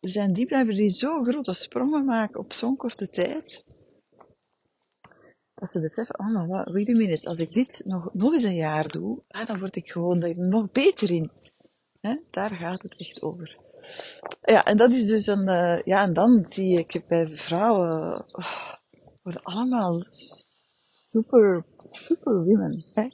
Er 0.00 0.10
zijn 0.10 0.32
diepdivers 0.32 0.76
die 0.76 0.88
zo 0.88 1.22
grote 1.22 1.52
sprongen 1.52 2.04
maken 2.04 2.40
op 2.40 2.52
zo'n 2.52 2.76
korte 2.76 3.08
tijd. 3.08 3.64
Dat 5.56 5.70
ze 5.70 5.80
beseffen, 5.80 6.18
oh 6.18 6.32
maar 6.48 6.72
wait 6.72 6.88
a 6.88 6.96
minute, 6.96 7.28
als 7.28 7.38
ik 7.38 7.52
dit 7.52 7.82
nog, 7.84 8.14
nog 8.14 8.32
eens 8.32 8.44
een 8.44 8.54
jaar 8.54 8.88
doe, 8.88 9.22
ah, 9.28 9.46
dan 9.46 9.58
word 9.58 9.76
ik 9.76 9.90
gewoon 9.90 10.34
nog 10.36 10.72
beter 10.72 11.10
in. 11.10 11.30
Daar 12.30 12.50
gaat 12.50 12.82
het 12.82 12.96
echt 12.96 13.22
over. 13.22 13.56
Ja, 14.42 14.64
en 14.64 14.76
dat 14.76 14.92
is 14.92 15.06
dus 15.06 15.26
een, 15.26 15.48
uh, 15.48 15.82
ja, 15.84 16.02
en 16.02 16.12
dan 16.12 16.38
zie 16.38 16.78
ik 16.78 17.02
bij 17.08 17.28
vrouwen, 17.28 18.24
oh, 18.32 18.74
worden 19.22 19.42
allemaal 19.42 20.00
super, 21.10 21.64
super 21.86 22.44
women, 22.44 22.84
hè? 22.94 23.06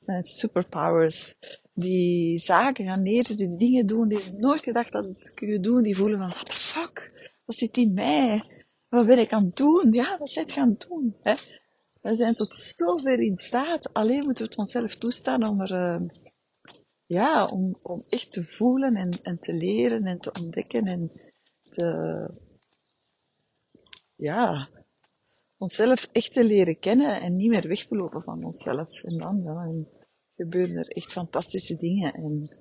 Met 0.00 0.28
superpowers. 0.28 1.34
Die 1.74 2.38
zaken 2.38 2.84
gaan 2.84 3.02
neer, 3.02 3.36
die 3.36 3.56
dingen 3.56 3.86
doen 3.86 4.08
die 4.08 4.20
ze 4.20 4.32
nooit 4.32 4.62
gedacht 4.62 4.92
hadden 4.92 5.16
te 5.22 5.32
kunnen 5.32 5.62
doen. 5.62 5.82
Die 5.82 5.96
voelen 5.96 6.18
van, 6.18 6.28
what 6.28 6.46
the 6.46 6.54
fuck? 6.54 7.12
Wat 7.44 7.56
zit 7.56 7.76
in 7.76 7.92
mij? 7.92 8.42
Wat 8.88 9.06
ben 9.06 9.18
ik 9.18 9.32
aan 9.32 9.44
het 9.44 9.56
doen? 9.56 9.92
Ja, 9.92 10.18
wat 10.18 10.30
zit 10.30 10.50
ik 10.50 10.58
aan 10.58 10.76
doen? 10.88 11.16
We 12.00 12.14
zijn 12.14 12.34
tot 12.34 12.54
zoveel 12.54 13.18
in 13.18 13.36
staat. 13.36 13.92
Alleen 13.92 14.24
moeten 14.24 14.44
we 14.44 14.50
het 14.50 14.58
onszelf 14.58 14.96
toestaan 14.96 15.46
om 15.46 15.60
er, 15.60 16.00
uh, 16.00 16.08
ja, 17.06 17.46
om, 17.46 17.74
om 17.82 18.04
echt 18.08 18.32
te 18.32 18.44
voelen 18.44 18.96
en, 18.96 19.22
en 19.22 19.38
te 19.38 19.54
leren 19.54 20.04
en 20.04 20.18
te 20.18 20.32
ontdekken 20.32 20.84
en 20.84 21.10
te, 21.62 22.28
ja, 24.16 24.68
onszelf 25.58 26.08
echt 26.12 26.32
te 26.32 26.44
leren 26.44 26.78
kennen 26.78 27.20
en 27.20 27.34
niet 27.34 27.50
meer 27.50 27.68
weg 27.68 27.86
te 27.86 27.96
lopen 27.96 28.22
van 28.22 28.44
onszelf. 28.44 29.02
En 29.02 29.18
dan, 29.18 29.42
dan 29.44 29.88
gebeuren 30.36 30.76
er 30.76 30.88
echt 30.88 31.12
fantastische 31.12 31.76
dingen. 31.76 32.14
En 32.14 32.58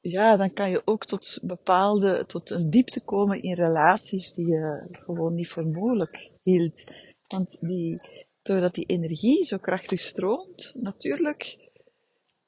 ja, 0.00 0.36
dan 0.36 0.52
kan 0.52 0.70
je 0.70 0.82
ook 0.84 1.04
tot 1.04 1.38
bepaalde, 1.42 2.26
tot 2.26 2.50
een 2.50 2.70
diepte 2.70 3.04
komen 3.04 3.42
in 3.42 3.54
relaties 3.54 4.32
die 4.32 4.46
je 4.46 4.88
gewoon 4.90 5.34
niet 5.34 5.48
voor 5.48 5.66
mogelijk 5.66 6.30
hield. 6.42 6.84
Want 7.30 7.60
die, 7.60 8.00
doordat 8.42 8.74
die 8.74 8.86
energie 8.86 9.44
zo 9.44 9.58
krachtig 9.58 10.00
stroomt, 10.00 10.74
natuurlijk, 10.80 11.70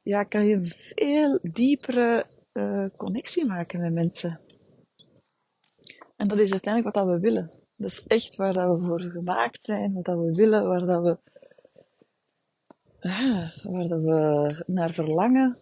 ja, 0.02 0.22
kan 0.22 0.46
je 0.46 0.54
een 0.54 0.68
veel 0.68 1.38
diepere 1.42 2.26
uh, 2.52 2.86
connectie 2.96 3.46
maken 3.46 3.80
met 3.80 3.92
mensen. 3.92 4.40
En 6.16 6.28
dat 6.28 6.38
is 6.38 6.50
uiteindelijk 6.50 6.94
wat 6.94 7.04
dat 7.04 7.14
we 7.14 7.20
willen. 7.20 7.50
Dat 7.76 7.90
is 7.90 8.06
echt 8.06 8.36
waar 8.36 8.52
dat 8.52 8.78
we 8.78 8.86
voor 8.86 9.00
gemaakt 9.00 9.58
zijn, 9.62 9.92
wat 9.92 10.04
dat 10.04 10.18
we 10.18 10.34
willen, 10.34 10.66
waar 10.66 10.86
dat 10.86 11.02
we, 11.02 11.18
ja, 13.00 13.52
waar 13.62 13.88
dat 13.88 14.00
we 14.00 14.62
naar 14.66 14.94
verlangen. 14.94 15.58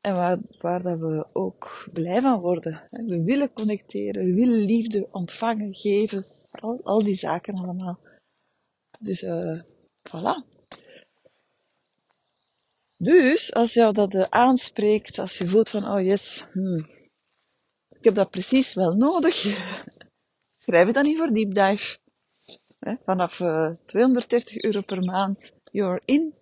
En 0.00 0.14
waar, 0.14 0.38
waar 0.60 0.82
dat 0.82 0.98
we 0.98 1.26
ook 1.32 1.88
blij 1.92 2.20
van 2.20 2.40
worden. 2.40 2.88
We 2.90 3.22
willen 3.24 3.52
connecteren, 3.52 4.24
we 4.24 4.34
willen 4.34 4.58
liefde 4.58 5.08
ontvangen, 5.12 5.74
geven. 5.74 6.26
Al, 6.50 6.84
al 6.84 7.02
die 7.04 7.14
zaken 7.14 7.54
allemaal. 7.54 7.98
Dus, 8.98 9.22
uh, 9.22 9.60
voilà. 10.02 10.44
Dus, 12.96 13.54
als 13.54 13.72
jou 13.72 13.92
dat 13.92 14.14
uh, 14.14 14.22
aanspreekt, 14.28 15.18
als 15.18 15.38
je 15.38 15.48
voelt 15.48 15.68
van, 15.68 15.88
oh 15.88 16.02
yes, 16.02 16.46
hmm, 16.52 16.88
ik 17.88 18.04
heb 18.04 18.14
dat 18.14 18.30
precies 18.30 18.74
wel 18.74 18.96
nodig, 18.96 19.34
schrijf 20.64 20.86
je 20.86 20.92
dan 20.92 21.04
niet 21.04 21.16
voor 21.16 21.32
deep 21.32 21.54
dive. 21.54 21.98
vanaf 23.04 23.40
uh, 23.40 23.70
230 23.86 24.62
euro 24.62 24.80
per 24.80 25.02
maand, 25.02 25.52
you're 25.70 26.02
in. 26.04 26.34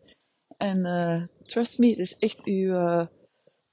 En 0.56 1.30
trust 1.46 1.78
me, 1.78 1.88
het 1.88 1.98
is 1.98 2.18
echt 2.18 2.44
uw, 2.44 2.72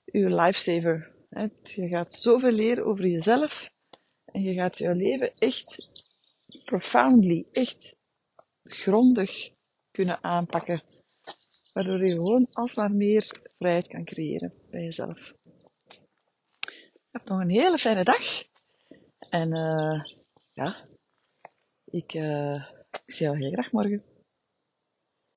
uw 0.06 0.42
lifesaver. 0.42 1.12
Hè. 1.30 1.48
Je 1.64 1.88
gaat 1.88 2.14
zoveel 2.14 2.52
leren 2.52 2.86
over 2.86 3.08
jezelf. 3.08 3.72
En 4.26 4.42
je 4.42 4.54
gaat 4.54 4.78
jouw 4.78 4.94
leven 4.94 5.34
echt 5.34 5.90
profoundly, 6.66 7.46
echt 7.52 7.96
grondig 8.74 9.51
kunnen 9.91 10.24
aanpakken. 10.24 10.82
Waardoor 11.74 12.05
je 12.05 12.13
gewoon 12.13 12.47
alsmaar 12.53 12.91
meer 12.91 13.41
vrijheid 13.57 13.88
kan 13.88 14.05
creëren 14.05 14.53
bij 14.72 14.84
jezelf. 14.84 15.34
Heb 17.11 17.26
nog 17.26 17.39
een 17.39 17.49
hele 17.49 17.78
fijne 17.78 18.03
dag. 18.03 18.43
En 19.30 19.55
uh, 19.55 20.03
ja, 20.53 20.76
ik, 21.86 22.13
uh, 22.13 22.65
ik 23.05 23.13
zie 23.13 23.26
jou 23.26 23.38
heel 23.38 23.51
graag 23.51 23.72
morgen. 23.72 24.03